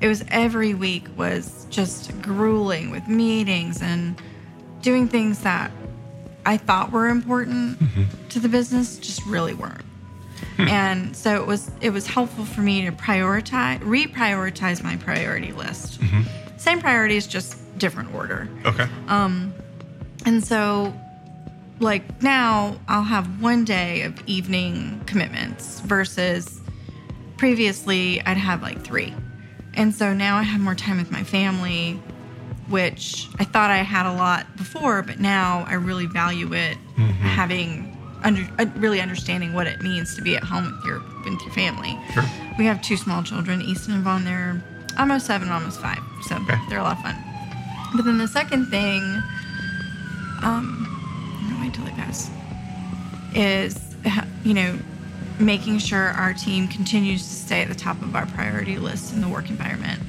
it 0.00 0.08
was 0.08 0.24
every 0.28 0.74
week 0.74 1.06
was 1.16 1.66
just 1.70 2.20
grueling 2.22 2.90
with 2.90 3.06
meetings 3.08 3.80
and 3.82 4.20
doing 4.82 5.08
things 5.08 5.40
that 5.40 5.70
I 6.44 6.56
thought 6.56 6.92
were 6.92 7.08
important 7.08 7.78
to 8.30 8.38
the 8.38 8.48
business 8.48 8.98
just 8.98 9.24
really 9.26 9.54
weren't. 9.54 9.82
Hmm. 10.56 10.68
And 10.68 11.16
so 11.16 11.40
it 11.40 11.46
was 11.46 11.70
it 11.80 11.90
was 11.90 12.06
helpful 12.06 12.44
for 12.44 12.60
me 12.60 12.84
to 12.86 12.92
prioritize 12.92 13.80
reprioritize 13.80 14.82
my 14.82 14.96
priority 14.96 15.52
list. 15.52 16.00
Mm-hmm. 16.00 16.56
Same 16.56 16.80
priorities, 16.80 17.26
just 17.26 17.56
different 17.78 18.14
order. 18.14 18.48
Okay. 18.64 18.86
Um, 19.08 19.54
And 20.24 20.42
so, 20.44 20.92
like 21.78 22.22
now, 22.22 22.76
I'll 22.88 23.04
have 23.04 23.40
one 23.40 23.64
day 23.64 24.02
of 24.02 24.20
evening 24.26 25.02
commitments 25.06 25.80
versus 25.80 26.60
previously 27.36 28.20
I'd 28.22 28.36
have 28.36 28.62
like 28.62 28.82
three. 28.82 29.14
And 29.74 29.94
so 29.94 30.14
now 30.14 30.38
I 30.38 30.42
have 30.42 30.60
more 30.60 30.74
time 30.74 30.96
with 30.96 31.12
my 31.12 31.22
family, 31.22 32.00
which 32.68 33.28
I 33.38 33.44
thought 33.44 33.70
I 33.70 33.78
had 33.78 34.06
a 34.06 34.14
lot 34.14 34.56
before, 34.56 35.02
but 35.02 35.20
now 35.20 35.64
I 35.68 35.74
really 35.74 36.06
value 36.06 36.54
it 36.54 36.78
mm-hmm. 36.96 37.12
having 37.12 37.85
under 38.24 38.46
uh, 38.58 38.66
really 38.76 39.00
understanding 39.00 39.52
what 39.52 39.66
it 39.66 39.80
means 39.82 40.14
to 40.16 40.22
be 40.22 40.36
at 40.36 40.42
home 40.44 40.64
with 40.76 40.84
your 40.84 41.00
with 41.24 41.40
your 41.42 41.52
family. 41.54 41.98
Sure. 42.12 42.24
We 42.58 42.64
have 42.66 42.80
two 42.82 42.96
small 42.96 43.22
children, 43.22 43.60
Easton 43.62 43.94
and 43.94 44.02
Vaughn. 44.02 44.24
They're 44.24 44.60
almost 44.98 45.26
seven, 45.26 45.48
almost 45.50 45.80
five, 45.80 45.98
so 46.22 46.36
Okay. 46.36 46.58
they're 46.68 46.78
a 46.78 46.82
lot 46.82 46.96
of 46.96 47.02
fun. 47.02 47.16
But 47.94 48.04
then 48.04 48.18
the 48.18 48.28
second 48.28 48.66
thing 48.66 49.02
um, 50.42 50.86
I'm 51.42 51.48
gonna 51.50 51.62
wait 51.64 51.74
till 51.74 51.84
they 51.84 51.90
pass. 51.92 52.30
Is 53.34 53.78
you 54.44 54.54
know 54.54 54.78
making 55.38 55.78
sure 55.78 56.08
our 56.10 56.32
team 56.32 56.66
continues 56.68 57.22
to 57.22 57.34
stay 57.34 57.60
at 57.62 57.68
the 57.68 57.74
top 57.74 58.00
of 58.00 58.16
our 58.16 58.24
priority 58.26 58.78
list 58.78 59.12
in 59.12 59.20
the 59.20 59.28
work 59.28 59.50
environment. 59.50 60.00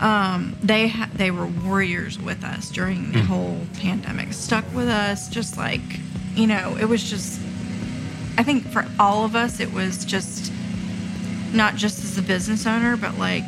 Um, 0.00 0.56
they 0.62 0.88
ha- 0.88 1.08
they 1.14 1.30
were 1.30 1.46
warriors 1.46 2.18
with 2.18 2.42
us 2.42 2.70
during 2.70 3.12
the 3.12 3.22
whole 3.22 3.60
pandemic, 3.78 4.32
stuck 4.32 4.64
with 4.74 4.88
us, 4.88 5.28
just 5.28 5.56
like 5.56 5.80
you 6.34 6.46
know 6.46 6.76
it 6.80 6.86
was 6.86 7.02
just. 7.08 7.40
I 8.38 8.42
think 8.42 8.66
for 8.68 8.86
all 8.98 9.24
of 9.24 9.36
us, 9.36 9.60
it 9.60 9.72
was 9.72 10.06
just 10.06 10.50
not 11.52 11.76
just 11.76 12.02
as 12.02 12.16
a 12.16 12.22
business 12.22 12.66
owner, 12.66 12.96
but 12.96 13.18
like 13.18 13.44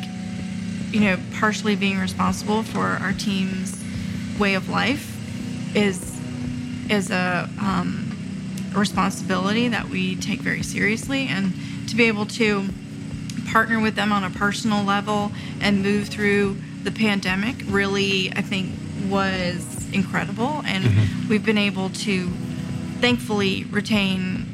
you 0.91 1.01
know, 1.01 1.17
partially 1.39 1.75
being 1.75 1.99
responsible 1.99 2.63
for 2.63 2.85
our 2.85 3.11
team's 3.11 3.83
way 4.39 4.53
of 4.53 4.69
life 4.69 5.11
is 5.75 6.13
is 6.89 7.11
a 7.11 7.49
um, 7.59 8.15
responsibility 8.73 9.67
that 9.67 9.89
we 9.89 10.15
take 10.15 10.39
very 10.39 10.63
seriously, 10.63 11.27
and 11.27 11.51
to 11.89 11.95
be 11.95 12.05
able 12.05 12.25
to 12.25 12.65
partner 13.47 13.81
with 13.81 13.95
them 13.95 14.11
on 14.11 14.23
a 14.23 14.29
personal 14.29 14.83
level 14.83 15.31
and 15.59 15.81
move 15.83 16.07
through 16.07 16.55
the 16.83 16.91
pandemic 16.91 17.55
really, 17.67 18.31
I 18.33 18.41
think, 18.41 18.71
was 19.09 19.87
incredible, 19.91 20.61
and 20.65 21.27
we've 21.27 21.45
been 21.45 21.57
able 21.57 21.89
to 21.89 22.31
thankfully 22.99 23.63
retain 23.65 24.45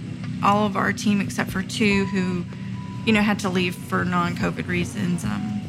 all 0.43 0.65
of 0.65 0.75
our 0.75 0.91
team 0.91 1.21
except 1.21 1.51
for 1.51 1.61
two 1.63 2.05
who, 2.05 2.43
you 3.05 3.13
know, 3.13 3.21
had 3.21 3.39
to 3.39 3.49
leave 3.49 3.75
for 3.75 4.03
non-COVID 4.03 4.67
reasons. 4.67 5.23
Um, 5.23 5.61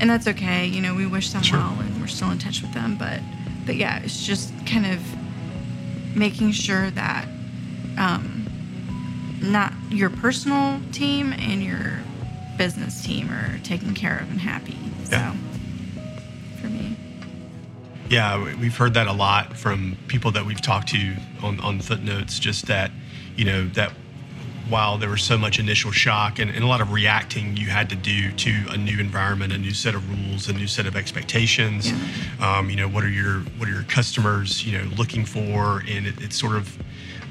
and 0.00 0.08
that's 0.10 0.26
okay. 0.28 0.66
You 0.66 0.80
know, 0.80 0.94
we 0.94 1.06
wish 1.06 1.30
them 1.32 1.42
Sure. 1.42 1.58
well, 1.58 1.76
and 1.80 2.00
we're 2.00 2.06
still 2.06 2.30
in 2.30 2.38
touch 2.38 2.62
with 2.62 2.72
them. 2.72 2.96
But, 2.96 3.20
but 3.64 3.76
yeah, 3.76 4.00
it's 4.02 4.24
just 4.24 4.52
kind 4.66 4.86
of 4.86 5.00
making 6.16 6.52
sure 6.52 6.90
that 6.90 7.26
um, 7.98 8.46
not 9.42 9.72
your 9.90 10.10
personal 10.10 10.80
team 10.92 11.32
and 11.32 11.62
your 11.62 11.98
business 12.58 13.04
team 13.04 13.30
are 13.30 13.58
taken 13.64 13.94
care 13.94 14.18
of 14.18 14.30
and 14.30 14.40
happy. 14.40 14.78
Yeah. 15.10 15.32
So, 15.32 15.38
Yeah, 18.08 18.42
we- 18.42 18.54
we've 18.54 18.76
heard 18.76 18.94
that 18.94 19.06
a 19.08 19.12
lot 19.12 19.56
from 19.56 19.96
people 20.06 20.30
that 20.32 20.46
we've 20.46 20.60
talked 20.60 20.88
to 20.88 21.16
on, 21.42 21.58
on 21.60 21.80
footnotes, 21.80 22.38
just 22.38 22.66
that, 22.66 22.90
you 23.36 23.44
know, 23.44 23.66
that 23.70 23.92
while 24.68 24.98
there 24.98 25.10
was 25.10 25.22
so 25.22 25.38
much 25.38 25.58
initial 25.60 25.92
shock 25.92 26.38
and, 26.40 26.50
and 26.50 26.64
a 26.64 26.66
lot 26.66 26.80
of 26.80 26.90
reacting 26.90 27.56
you 27.56 27.68
had 27.68 27.88
to 27.90 27.96
do 27.96 28.32
to 28.32 28.50
a 28.70 28.76
new 28.76 28.98
environment, 28.98 29.52
a 29.52 29.58
new 29.58 29.72
set 29.72 29.94
of 29.94 30.08
rules, 30.10 30.48
a 30.48 30.52
new 30.52 30.66
set 30.66 30.86
of 30.86 30.96
expectations, 30.96 31.92
um, 32.40 32.68
you 32.68 32.74
know, 32.76 32.88
what 32.88 33.04
are 33.04 33.08
your 33.08 33.40
what 33.58 33.68
are 33.68 33.72
your 33.72 33.84
customers, 33.84 34.64
you 34.66 34.76
know, 34.76 34.84
looking 34.96 35.24
for? 35.24 35.84
And 35.88 36.06
it, 36.06 36.20
it's 36.20 36.36
sort 36.38 36.56
of, 36.56 36.76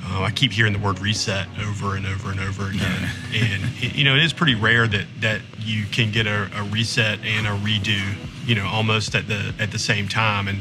uh, 0.07 0.21
I 0.21 0.31
keep 0.31 0.51
hearing 0.51 0.73
the 0.73 0.79
word 0.79 0.99
reset 0.99 1.47
over 1.67 1.95
and 1.95 2.05
over 2.05 2.31
and 2.31 2.39
over 2.39 2.69
again. 2.69 3.09
and, 3.33 3.63
it, 3.81 3.95
you 3.95 4.03
know, 4.03 4.15
it 4.15 4.23
is 4.23 4.33
pretty 4.33 4.55
rare 4.55 4.87
that, 4.87 5.05
that 5.21 5.41
you 5.59 5.85
can 5.85 6.11
get 6.11 6.27
a, 6.27 6.49
a 6.55 6.63
reset 6.63 7.19
and 7.23 7.47
a 7.47 7.51
redo, 7.51 7.99
you 8.45 8.55
know, 8.55 8.67
almost 8.67 9.15
at 9.15 9.27
the, 9.27 9.53
at 9.59 9.71
the 9.71 9.79
same 9.79 10.07
time. 10.07 10.47
And 10.47 10.59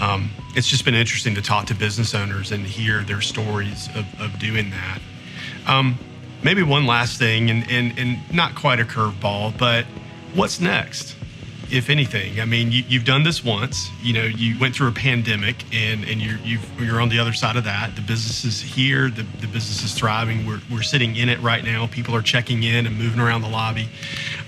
um, 0.00 0.30
it's 0.54 0.68
just 0.68 0.84
been 0.84 0.94
interesting 0.94 1.34
to 1.34 1.42
talk 1.42 1.66
to 1.66 1.74
business 1.74 2.14
owners 2.14 2.52
and 2.52 2.64
hear 2.64 3.02
their 3.02 3.20
stories 3.20 3.88
of, 3.96 4.06
of 4.20 4.38
doing 4.38 4.70
that. 4.70 5.00
Um, 5.66 5.98
maybe 6.44 6.62
one 6.62 6.86
last 6.86 7.18
thing, 7.18 7.50
and, 7.50 7.68
and, 7.70 7.98
and 7.98 8.18
not 8.32 8.54
quite 8.54 8.78
a 8.78 8.84
curveball, 8.84 9.58
but 9.58 9.84
what's 10.34 10.60
next, 10.60 11.15
if 11.70 11.90
anything? 11.90 12.40
I 12.40 12.44
mean, 12.44 12.72
you, 12.72 12.84
you've 12.88 13.04
done 13.04 13.22
this 13.22 13.44
once. 13.44 13.90
You 14.02 14.12
know, 14.12 14.24
you 14.24 14.58
went 14.58 14.74
through 14.74 14.88
a 14.88 14.92
pandemic, 14.92 15.56
and, 15.72 16.04
and 16.04 16.20
you're, 16.20 16.38
you've, 16.38 16.80
you're 16.80 17.00
on 17.00 17.08
the 17.08 17.18
other 17.18 17.32
side 17.32 17.56
of 17.56 17.64
that. 17.64 17.94
The 17.96 18.02
business 18.02 18.44
is 18.44 18.60
here, 18.60 19.10
the, 19.10 19.22
the 19.40 19.46
business 19.46 19.82
is 19.82 19.94
thriving. 19.94 20.46
We're, 20.46 20.60
we're 20.70 20.82
sitting 20.82 21.16
in 21.16 21.28
it 21.28 21.40
right 21.40 21.64
now. 21.64 21.86
People 21.86 22.14
are 22.14 22.22
checking 22.22 22.62
in 22.62 22.86
and 22.86 22.98
moving 22.98 23.20
around 23.20 23.42
the 23.42 23.48
lobby. 23.48 23.88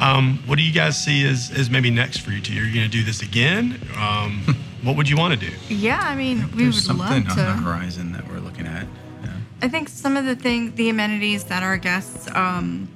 Um, 0.00 0.42
what 0.46 0.56
do 0.58 0.64
you 0.64 0.72
guys 0.72 1.02
see 1.02 1.26
as, 1.26 1.50
as 1.56 1.70
maybe 1.70 1.90
next 1.90 2.18
for 2.18 2.30
you 2.30 2.40
two? 2.40 2.54
Are 2.54 2.64
you 2.64 2.74
going 2.74 2.90
to 2.90 2.96
do 2.96 3.04
this 3.04 3.22
again? 3.22 3.80
Um, 3.96 4.42
what 4.82 4.96
would 4.96 5.08
you 5.08 5.16
want 5.16 5.38
to 5.38 5.50
do? 5.50 5.54
yeah, 5.68 6.00
I 6.02 6.14
mean, 6.14 6.50
we 6.52 6.64
There's 6.64 6.76
would 6.76 6.84
something 6.84 7.24
love 7.26 7.38
on 7.38 7.62
the 7.62 7.62
horizon 7.62 8.12
that 8.12 8.28
we're 8.28 8.40
looking 8.40 8.66
at. 8.66 8.86
Yeah. 9.22 9.30
I 9.62 9.68
think 9.68 9.88
some 9.88 10.16
of 10.16 10.24
the 10.24 10.36
thing, 10.36 10.74
the 10.74 10.88
amenities 10.88 11.44
that 11.44 11.62
our 11.62 11.76
guests 11.76 12.28
um, 12.34 12.88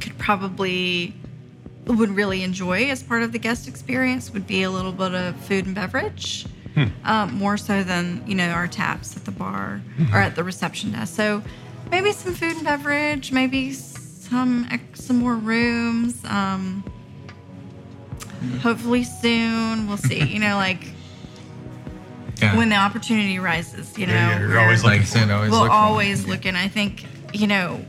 could 0.00 0.16
probably 0.18 1.14
would 1.86 2.10
really 2.10 2.42
enjoy 2.42 2.84
as 2.90 3.02
part 3.02 3.22
of 3.22 3.32
the 3.32 3.38
guest 3.38 3.68
experience 3.68 4.32
would 4.32 4.46
be 4.46 4.62
a 4.62 4.70
little 4.70 4.92
bit 4.92 5.14
of 5.14 5.36
food 5.36 5.66
and 5.66 5.74
beverage, 5.74 6.44
um, 7.04 7.34
more 7.34 7.56
so 7.56 7.82
than 7.82 8.22
you 8.26 8.34
know 8.34 8.48
our 8.50 8.66
taps 8.68 9.16
at 9.16 9.24
the 9.24 9.30
bar 9.30 9.80
or 10.12 10.18
at 10.18 10.34
the 10.36 10.44
reception 10.44 10.92
desk. 10.92 11.14
So 11.14 11.42
maybe 11.90 12.12
some 12.12 12.34
food 12.34 12.56
and 12.56 12.64
beverage, 12.64 13.32
maybe 13.32 13.72
some 13.72 14.68
some 14.94 15.16
more 15.18 15.36
rooms. 15.36 16.24
Um, 16.24 16.82
hopefully 18.62 19.04
soon, 19.04 19.86
we'll 19.86 19.96
see. 19.96 20.22
You 20.24 20.40
know, 20.40 20.56
like 20.56 20.92
Yeah. 22.42 22.54
when 22.56 22.68
the 22.68 22.76
opportunity 22.76 23.38
rises. 23.38 23.96
You 23.96 24.06
know, 24.08 24.12
Yeah, 24.12 24.38
you're 24.40 24.48
we're- 24.48 24.60
always 24.62 24.84
like 24.84 24.92
looking 25.00 25.06
for 25.06 25.18
said, 25.18 25.28
it. 25.28 25.32
always 25.32 25.50
we'll 25.50 25.60
look 25.60 25.68
for 25.70 25.74
it. 25.74 25.78
always 25.78 26.24
Yeah. 26.24 26.30
look 26.32 26.44
and 26.44 26.56
I 26.56 26.68
think, 26.68 27.04
you 27.32 27.46
know, 27.46 27.80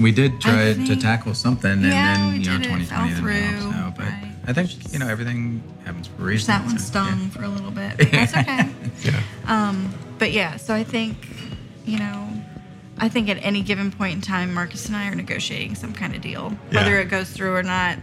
We 0.00 0.12
did 0.12 0.40
try 0.40 0.74
to 0.74 0.96
tackle 0.96 1.34
something, 1.34 1.70
and 1.70 1.82
Yeah, 1.82 2.16
then 2.16 2.40
you 2.40 2.46
know, 2.50 2.56
it. 2.56 2.62
2020 2.62 2.84
Fell 2.84 3.06
didn't 3.08 3.72
help. 3.72 3.96
So, 3.96 4.02
but 4.02 4.04
right. 4.04 4.32
I 4.46 4.52
think 4.52 4.92
you 4.92 4.98
know 4.98 5.08
everything 5.08 5.62
happens 5.84 6.06
for 6.06 6.22
a 6.22 6.26
reason. 6.26 6.46
that 6.48 6.64
one 6.64 6.78
so, 6.78 6.84
stung 6.84 7.20
yeah. 7.20 7.28
for 7.30 7.42
a 7.42 7.48
little 7.48 7.70
bit. 7.70 7.96
But 7.98 8.10
that's 8.10 8.36
okay. 8.36 8.68
Yeah. 9.04 9.20
um, 9.46 9.94
but 10.18 10.32
yeah, 10.32 10.56
so 10.56 10.74
I 10.74 10.82
think, 10.82 11.16
you 11.86 12.00
know, 12.00 12.28
I 12.98 13.08
think 13.08 13.28
at 13.28 13.36
any 13.44 13.62
given 13.62 13.92
point 13.92 14.14
in 14.14 14.20
time, 14.20 14.52
Marcus 14.52 14.86
and 14.86 14.96
I 14.96 15.06
are 15.08 15.14
negotiating 15.14 15.76
some 15.76 15.92
kind 15.92 16.16
of 16.16 16.20
deal. 16.20 16.52
Yeah. 16.72 16.78
Whether 16.82 16.98
it 16.98 17.08
goes 17.08 17.30
through 17.30 17.54
or 17.54 17.62
not. 17.62 17.98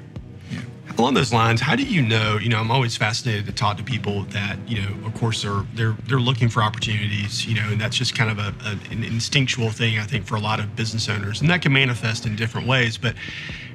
Along 0.98 1.14
those 1.14 1.34
lines, 1.34 1.60
how 1.60 1.76
do 1.76 1.84
you 1.84 2.02
know? 2.02 2.38
You 2.38 2.50
know, 2.50 2.60
I'm 2.60 2.72
always 2.72 2.96
fascinated 2.96 3.46
to 3.48 3.52
talk 3.52 3.78
to 3.78 3.84
people 3.84 4.24
that 4.26 4.58
you 4.68 4.82
know, 4.82 5.08
of 5.08 5.14
course, 5.16 5.44
are 5.44 5.66
they're 5.74 5.96
they're 6.08 6.20
looking 6.20 6.48
for 6.48 6.62
opportunities. 6.62 7.46
You 7.46 7.56
know, 7.56 7.70
and 7.70 7.82
that's 7.82 7.98
just 7.98 8.16
kind 8.16 8.32
of 8.32 8.40
a, 8.40 8.54
a, 8.66 8.72
an 8.92 9.04
instinctual 9.04 9.72
thing 9.72 10.00
I 10.00 10.04
think 10.04 10.26
for 10.26 10.36
a 10.36 10.40
lot 10.40 10.60
of 10.60 10.76
business 10.76 11.10
owners, 11.10 11.42
and 11.42 11.50
that 11.50 11.62
can 11.62 11.74
manifest 11.74 12.26
in 12.26 12.36
different 12.36 12.68
ways. 12.68 12.98
But 12.98 13.16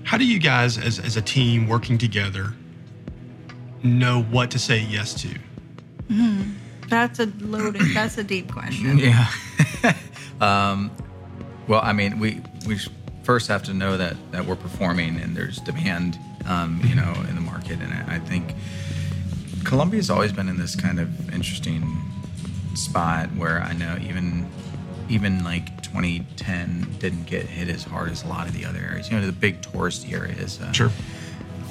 how 0.05 0.19
do 0.19 0.25
you 0.25 0.39
guys, 0.39 0.79
as 0.79 0.99
as 0.99 1.17
a 1.17 1.23
team 1.23 1.69
working 1.69 1.99
together, 1.99 2.55
know 3.83 4.23
what 4.23 4.51
to 4.53 4.59
say 4.59 4.81
yes 4.81 5.15
to? 5.23 5.29
Mm-hmm. 6.09 6.53
That's 6.89 7.19
a 7.21 7.27
loaded. 7.41 7.83
that's 7.95 8.19
a 8.19 8.25
deep 8.25 8.53
question. 8.53 8.99
Yeah. 8.99 9.31
um, 10.41 10.91
well, 11.69 11.81
I 11.83 11.93
mean, 11.93 12.19
we 12.19 12.41
we 12.67 12.79
first 13.23 13.49
have 13.49 13.63
to 13.65 13.75
know 13.75 13.97
that 13.97 14.17
that 14.33 14.45
we're 14.45 14.57
performing 14.57 15.17
and 15.21 15.37
there's 15.37 15.59
demand, 15.59 16.19
um, 16.47 16.81
you 16.85 16.95
know, 16.95 17.13
in 17.29 17.35
the 17.35 17.41
market. 17.41 17.81
And 17.81 17.93
I, 17.93 18.17
I 18.17 18.19
think 18.19 18.55
Columbia's 19.65 20.11
always 20.11 20.33
been 20.33 20.49
in 20.49 20.59
this 20.59 20.75
kind 20.75 20.99
of 20.99 21.33
interesting 21.33 22.03
spot 22.75 23.29
where 23.37 23.61
I 23.61 23.73
know 23.73 23.99
even 24.01 24.49
even 25.09 25.43
like 25.43 25.83
2010 25.83 26.97
didn't 27.01 27.25
get 27.25 27.45
hit 27.47 27.69
as 27.69 27.83
hard 27.83 28.11
as 28.11 28.23
a 28.23 28.29
lot 28.29 28.47
of 28.47 28.55
the 28.55 28.65
other 28.65 28.79
areas. 28.79 29.11
You 29.11 29.19
know, 29.19 29.27
the 29.27 29.33
big 29.33 29.61
touristy 29.61 30.13
areas. 30.13 30.61
Uh, 30.61 30.73
sure. 30.73 30.91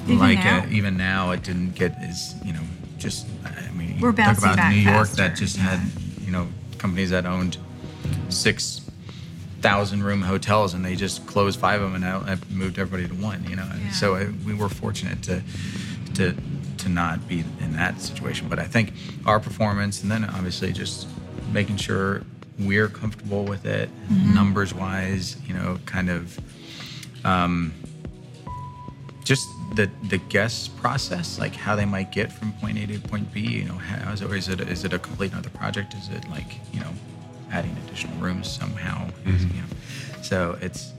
Even 0.04 0.18
like 0.18 0.38
now? 0.38 0.60
Uh, 0.60 0.66
even 0.70 0.96
now, 0.96 1.30
it 1.30 1.42
didn't 1.42 1.74
get 1.74 1.96
as 2.02 2.34
you 2.44 2.52
know. 2.52 2.60
Just 2.98 3.26
I 3.44 3.70
mean, 3.72 3.98
We're 3.98 4.12
talk 4.12 4.36
about 4.36 4.56
back 4.56 4.74
New 4.74 4.80
York 4.80 5.08
faster. 5.08 5.16
that 5.16 5.36
just 5.36 5.56
had 5.56 5.80
you 6.20 6.30
know 6.30 6.48
companies 6.78 7.10
that 7.10 7.24
owned 7.24 7.56
six 8.28 8.82
thousand 9.60 10.02
room 10.02 10.22
hotels 10.22 10.74
and 10.74 10.84
they 10.84 10.96
just 10.96 11.26
closed 11.26 11.58
five 11.60 11.80
of 11.82 11.92
them 11.92 12.02
and 12.02 12.04
I, 12.04 12.30
have 12.30 12.50
moved 12.50 12.78
everybody 12.78 13.08
to 13.08 13.14
one. 13.22 13.44
You 13.48 13.56
know, 13.56 13.68
And 13.70 13.82
Yeah. 13.84 13.90
so 13.92 14.14
uh, 14.14 14.26
we 14.46 14.54
were 14.54 14.68
fortunate 14.68 15.22
to 15.24 15.42
to 16.14 16.34
to 16.78 16.88
not 16.88 17.28
be 17.28 17.44
in 17.60 17.72
that 17.74 18.00
situation. 18.00 18.48
But 18.48 18.58
I 18.58 18.64
think 18.64 18.92
our 19.26 19.38
performance 19.40 20.02
and 20.02 20.10
then 20.10 20.24
obviously 20.24 20.72
just 20.72 21.06
making 21.52 21.76
sure 21.76 22.22
we're 22.58 22.88
comfortable 22.88 23.44
with 23.44 23.64
it, 23.66 23.88
Mm-hmm. 24.10 24.34
numbers 24.34 24.72
wise. 24.74 25.36
You 25.46 25.54
know, 25.54 25.78
kind 25.86 26.10
of. 26.10 26.38
Um, 27.24 27.72
just 29.24 29.46
the 29.76 29.88
the 30.08 30.18
guest 30.18 30.76
process, 30.78 31.38
like 31.38 31.54
how 31.54 31.76
they 31.76 31.84
might 31.84 32.10
get 32.10 32.32
from 32.32 32.52
point 32.54 32.78
A 32.78 32.86
to 32.86 32.98
point 32.98 33.32
B. 33.32 33.40
You 33.40 33.64
know, 33.64 33.74
how 33.74 34.12
is 34.12 34.22
it, 34.22 34.30
is 34.32 34.48
it 34.48 34.60
is 34.62 34.84
it 34.84 34.92
a 34.92 34.98
complete 34.98 35.32
another 35.32 35.50
project? 35.50 35.94
Is 35.94 36.08
it 36.08 36.28
like 36.30 36.46
you 36.72 36.80
know, 36.80 36.92
adding 37.50 37.76
additional 37.86 38.16
rooms 38.18 38.48
somehow? 38.50 39.08
You 39.26 39.32
know, 39.32 39.64
so 40.22 40.58
it's 40.60 40.92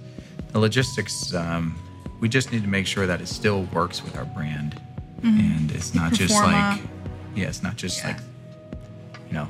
the 0.51 0.59
logistics. 0.59 1.33
Um, 1.33 1.75
we 2.19 2.29
just 2.29 2.51
need 2.51 2.61
to 2.63 2.67
make 2.69 2.85
sure 2.87 3.07
that 3.07 3.21
it 3.21 3.27
still 3.27 3.63
works 3.73 4.03
with 4.03 4.15
our 4.17 4.25
brand, 4.25 4.79
and 5.23 5.71
it's 5.71 5.93
not 5.95 6.13
just 6.13 6.33
like 6.35 6.81
yeah, 7.35 7.47
it's 7.47 7.63
not 7.63 7.75
just 7.77 7.99
Yeah. 7.99 8.07
like 8.07 8.19
you 9.27 9.33
know, 9.33 9.47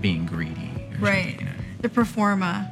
being 0.00 0.26
greedy. 0.26 0.70
Or 0.92 0.98
Right. 0.98 1.38
You 1.38 1.46
know. 1.46 1.52
The 1.82 1.88
pro 1.88 2.04
forma, 2.04 2.70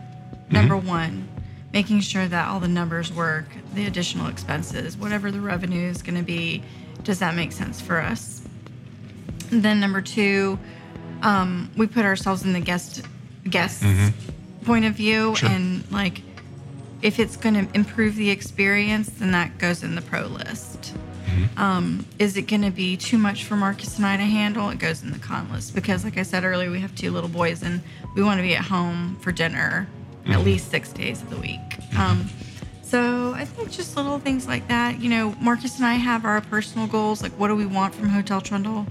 number 0.50 0.76
one, 0.76 1.28
making 1.72 2.00
sure 2.00 2.26
that 2.28 2.48
all 2.48 2.60
the 2.60 2.68
numbers 2.68 3.12
work, 3.12 3.46
the 3.74 3.86
additional 3.86 4.28
expenses, 4.28 4.96
whatever 4.96 5.30
the 5.30 5.40
revenue 5.40 5.88
is 5.88 6.00
going 6.02 6.16
to 6.16 6.22
be, 6.22 6.62
does 7.02 7.18
that 7.18 7.34
make 7.34 7.52
sense 7.52 7.80
for 7.80 8.00
us? 8.00 8.42
And 9.50 9.62
then 9.62 9.80
number 9.80 10.00
two, 10.00 10.58
um, 11.22 11.70
we 11.76 11.86
put 11.86 12.04
ourselves 12.04 12.44
in 12.44 12.52
the 12.52 12.60
guest 12.60 13.02
guest's 13.48 13.84
point 14.64 14.84
of 14.84 14.94
view, 14.94 15.34
Sure. 15.36 15.48
and 15.48 15.84
like, 15.90 16.22
if 17.02 17.18
it's 17.18 17.36
going 17.36 17.54
to 17.54 17.74
improve 17.74 18.16
the 18.16 18.30
experience, 18.30 19.08
then 19.10 19.32
that 19.32 19.58
goes 19.58 19.82
in 19.82 19.94
the 19.94 20.02
pro 20.02 20.22
list. 20.26 20.94
Um, 21.56 22.06
is 22.18 22.36
it 22.36 22.42
going 22.42 22.62
to 22.62 22.70
be 22.70 22.96
too 22.96 23.18
much 23.18 23.44
for 23.44 23.56
Marcus 23.56 23.96
and 23.96 24.06
I 24.06 24.16
to 24.16 24.22
handle? 24.22 24.70
It 24.70 24.78
goes 24.78 25.02
in 25.02 25.10
the 25.10 25.18
con 25.18 25.50
list 25.52 25.74
because, 25.74 26.04
like 26.04 26.16
I 26.16 26.22
said 26.22 26.44
earlier, 26.44 26.70
we 26.70 26.78
have 26.80 26.94
two 26.94 27.10
little 27.10 27.28
boys 27.28 27.62
and 27.62 27.82
we 28.14 28.22
want 28.22 28.38
to 28.38 28.42
be 28.42 28.54
at 28.54 28.64
home 28.64 29.16
for 29.20 29.32
dinner 29.32 29.88
at 30.26 30.40
least 30.44 30.70
six 30.70 30.90
days 30.92 31.20
of 31.22 31.28
the 31.30 31.36
week. 31.36 31.58
Um, 31.98 32.30
so 32.82 33.34
I 33.34 33.44
think 33.44 33.70
just 33.72 33.96
little 33.96 34.18
things 34.20 34.46
like 34.46 34.68
that. 34.68 35.00
You 35.00 35.10
know, 35.10 35.34
Marcus 35.40 35.76
and 35.76 35.84
I 35.86 35.94
have 35.94 36.24
our 36.24 36.40
personal 36.40 36.86
goals. 36.86 37.20
Like, 37.20 37.32
what 37.32 37.48
do 37.48 37.56
we 37.56 37.66
want 37.66 37.94
from 37.94 38.08
Hotel 38.08 38.40
Trundle? 38.40 38.86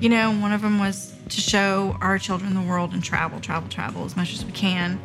You 0.00 0.08
know, 0.08 0.32
one 0.32 0.52
of 0.52 0.62
them 0.62 0.78
was 0.78 1.14
to 1.28 1.40
show 1.40 1.96
our 2.00 2.18
children 2.18 2.54
the 2.54 2.60
world 2.60 2.92
and 2.92 3.02
travel, 3.02 3.40
travel, 3.40 3.68
travel 3.68 4.04
as 4.04 4.16
much 4.16 4.32
as 4.32 4.44
we 4.44 4.52
can. 4.52 5.00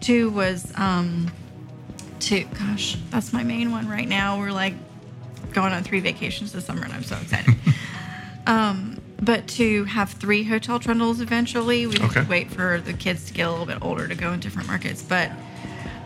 Two 0.00 0.30
was 0.30 0.72
um, 0.76 1.30
to, 2.20 2.44
gosh, 2.44 2.96
that's 3.10 3.32
my 3.32 3.42
main 3.42 3.70
one 3.72 3.88
right 3.88 4.08
now. 4.08 4.38
We're 4.38 4.52
like 4.52 4.74
going 5.52 5.72
on 5.72 5.82
three 5.82 6.00
vacations 6.00 6.52
this 6.52 6.66
summer, 6.66 6.82
and 6.84 6.92
I'm 6.92 7.02
so 7.04 7.16
excited. 7.16 7.54
um, 8.46 9.00
but 9.20 9.46
to 9.48 9.84
have 9.84 10.10
three 10.10 10.42
hotel 10.44 10.78
trundles 10.78 11.20
eventually, 11.20 11.86
we 11.86 11.94
have 11.98 12.10
Okay. 12.10 12.22
to 12.24 12.28
wait 12.28 12.50
for 12.50 12.80
the 12.80 12.92
kids 12.92 13.24
to 13.26 13.32
get 13.32 13.46
a 13.46 13.50
little 13.50 13.66
bit 13.66 13.78
older 13.80 14.06
to 14.06 14.14
go 14.14 14.32
in 14.32 14.40
different 14.40 14.68
markets. 14.68 15.00
But 15.02 15.30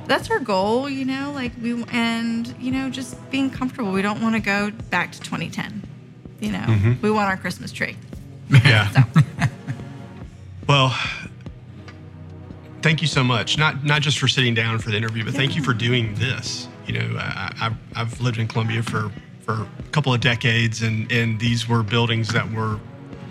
that's 0.07 0.31
our 0.31 0.39
goal, 0.39 0.89
you 0.89 1.05
know, 1.05 1.33
like 1.35 1.53
we 1.61 1.83
and 1.91 2.55
you 2.61 2.71
know 2.71 2.89
just 2.91 3.17
being 3.31 3.51
comfortable. 3.51 3.93
We 3.93 4.03
don't 4.03 4.23
want 4.23 4.37
to 4.37 4.41
go 4.41 4.71
back 4.91 5.13
to 5.13 5.21
2010. 5.21 5.83
You 6.41 6.53
know, 6.53 6.97
we 7.03 7.11
want 7.11 7.29
our 7.29 7.37
Christmas 7.37 7.73
tree. 7.73 7.97
Yeah. 8.51 8.89
So 8.93 9.23
Well, 10.69 10.95
thank 12.83 13.01
you 13.01 13.09
so 13.09 13.25
much. 13.25 13.57
Not 13.57 13.85
not 13.85 14.03
just 14.03 14.19
for 14.19 14.29
sitting 14.29 14.53
down 14.53 14.79
for 14.79 14.91
the 14.91 14.97
interview, 14.99 15.25
but 15.25 15.33
thank 15.33 15.57
you 15.57 15.63
for 15.63 15.73
doing 15.73 16.15
this. 16.17 16.69
You 16.87 17.01
know, 17.01 17.17
I, 17.19 17.53
I've 17.61 17.77
I've 17.97 18.21
lived 18.21 18.39
in 18.39 18.47
Columbia 18.47 18.83
for 18.83 19.11
for 19.41 19.53
a 19.55 19.91
couple 19.93 20.13
of 20.13 20.21
decades, 20.21 20.83
and 20.83 21.11
and 21.11 21.41
these 21.41 21.67
were 21.69 21.83
buildings 21.83 22.29
that 22.29 22.53
were 22.53 22.79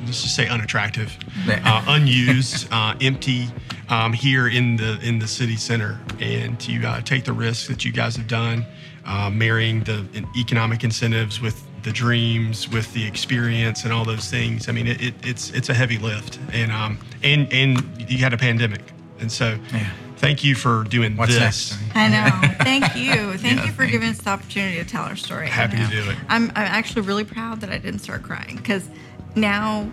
let's 0.06 0.24
just 0.24 0.36
say 0.36 0.48
unattractive, 0.48 1.16
uh, 1.48 1.84
unused, 1.88 2.68
uh, 2.72 2.96
empty. 3.02 3.48
Um, 3.90 4.12
here 4.12 4.50
in 4.50 4.76
the 4.76 5.00
in 5.02 5.20
the 5.20 5.28
city 5.30 5.56
center, 5.56 5.98
and 6.20 6.60
to 6.60 6.84
uh, 6.84 7.00
take 7.02 7.24
the 7.24 7.32
risk 7.32 7.70
that 7.70 7.86
you 7.86 7.94
guys 7.94 8.18
have 8.18 8.28
done, 8.28 8.66
uh, 9.06 9.30
marrying 9.30 9.82
the 9.86 10.06
economic 10.36 10.84
incentives 10.84 11.40
with 11.40 11.66
the 11.84 11.92
dreams, 11.92 12.68
with 12.70 12.92
the 12.94 13.06
experience, 13.08 13.84
and 13.84 13.94
all 13.94 14.04
those 14.06 14.30
things. 14.30 14.68
I 14.68 14.72
mean, 14.72 14.88
it, 14.88 15.02
it, 15.02 15.14
it's 15.24 15.52
it's 15.52 15.70
a 15.70 15.74
heavy 15.74 15.98
lift, 15.98 16.40
and 16.52 16.72
um 16.72 16.98
and 17.24 17.52
and 17.54 18.10
you 18.10 18.18
had 18.20 18.34
a 18.34 18.38
pandemic, 18.38 18.82
and 19.20 19.32
so 19.32 19.58
Yeah. 19.74 19.90
thank 20.18 20.44
you 20.44 20.56
for 20.56 20.84
doing 20.84 21.16
What's 21.16 21.34
this. 21.38 21.72
next? 21.80 21.96
I 21.96 22.08
know. 22.10 22.56
Thank 22.64 22.84
you. 22.96 23.38
Thank 23.38 23.58
Yeah, 23.60 23.66
you 23.66 23.72
for 23.72 23.78
thank 23.80 23.92
giving 23.92 24.08
you. 24.08 24.12
us 24.14 24.18
the 24.22 24.30
opportunity 24.32 24.78
to 24.78 24.86
tell 24.86 25.04
our 25.04 25.16
story. 25.16 25.48
Happy 25.48 25.78
to 25.78 25.88
do 25.88 26.10
it. 26.10 26.16
I'm, 26.30 26.50
I'm 26.50 26.56
actually 26.58 27.04
really 27.04 27.24
proud 27.24 27.62
that 27.62 27.70
I 27.70 27.78
didn't 27.78 28.00
start 28.00 28.24
crying 28.24 28.56
because 28.58 28.88
now 29.36 29.90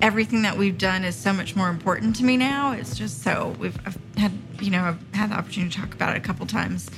everything 0.00 0.42
that 0.42 0.56
we've 0.56 0.78
done 0.78 1.04
is 1.04 1.14
so 1.14 1.32
much 1.32 1.54
more 1.54 1.68
important 1.68 2.16
to 2.16 2.24
me 2.24 2.36
now. 2.36 2.72
It's 2.72 2.96
just 2.98 3.22
so 3.22 3.54
we've 3.58 3.78
I've 3.86 3.96
had 4.16 4.32
you 4.60 4.70
know 4.70 4.82
I've 4.82 5.14
had 5.14 5.30
the 5.30 5.34
opportunity 5.34 5.70
to 5.72 5.78
talk 5.80 5.92
about 5.94 6.14
it 6.14 6.18
a 6.18 6.20
couple 6.20 6.46
times 6.46 6.88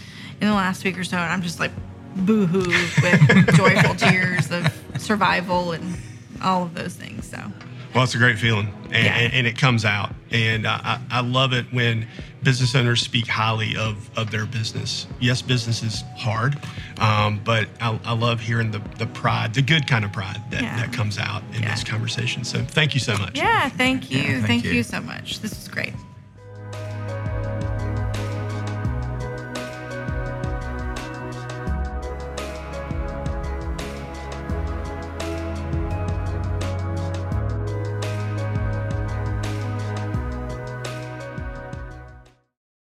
in 0.40 0.48
the 0.48 0.54
last 0.54 0.84
week 0.84 0.96
or 0.98 1.04
so, 1.04 1.16
and 1.18 1.32
I'm 1.32 1.42
just 1.42 1.60
like 1.60 1.72
boohoo 2.16 2.68
with 3.02 3.54
joyful 3.56 3.94
tears 3.94 4.50
of 4.50 4.66
survival 4.98 5.72
and 5.72 5.96
all 6.42 6.62
of 6.64 6.74
those 6.74 6.94
things. 6.94 7.26
So 7.28 7.38
Well, 7.94 8.04
it's 8.04 8.14
a 8.14 8.18
great 8.18 8.38
feeling, 8.38 8.68
and, 8.86 9.04
Yeah. 9.04 9.16
and, 9.16 9.32
and 9.34 9.46
it 9.46 9.58
comes 9.58 9.84
out. 9.84 10.14
And 10.30 10.66
uh, 10.66 10.78
I, 10.82 11.00
I 11.10 11.20
love 11.20 11.52
it 11.52 11.66
when 11.72 12.06
business 12.42 12.74
owners 12.74 13.00
speak 13.00 13.26
highly 13.26 13.76
of, 13.76 14.10
of 14.18 14.30
their 14.30 14.44
business. 14.46 15.06
Yes, 15.20 15.40
business 15.42 15.82
is 15.82 16.02
hard, 16.16 16.58
um, 16.98 17.40
but 17.42 17.68
I, 17.80 17.98
I 18.04 18.12
love 18.14 18.40
hearing 18.40 18.70
the, 18.70 18.80
the 18.98 19.06
pride, 19.06 19.54
the 19.54 19.62
good 19.62 19.86
kind 19.86 20.04
of 20.04 20.12
pride 20.12 20.40
that, 20.50 20.62
Yeah. 20.62 20.76
that 20.76 20.92
comes 20.92 21.18
out 21.18 21.42
in 21.54 21.62
Yeah. 21.62 21.70
this 21.70 21.84
conversation. 21.84 22.44
So 22.44 22.62
thank 22.64 22.94
you 22.94 23.00
so 23.00 23.16
much. 23.16 23.36
yeah, 23.38 23.68
thank 23.70 24.10
you, 24.10 24.18
Yeah, 24.18 24.24
thank 24.34 24.46
thank 24.46 24.64
you. 24.64 24.72
you 24.72 24.82
so 24.82 25.00
much. 25.00 25.40
This 25.40 25.52
is 25.52 25.68
great. 25.68 25.94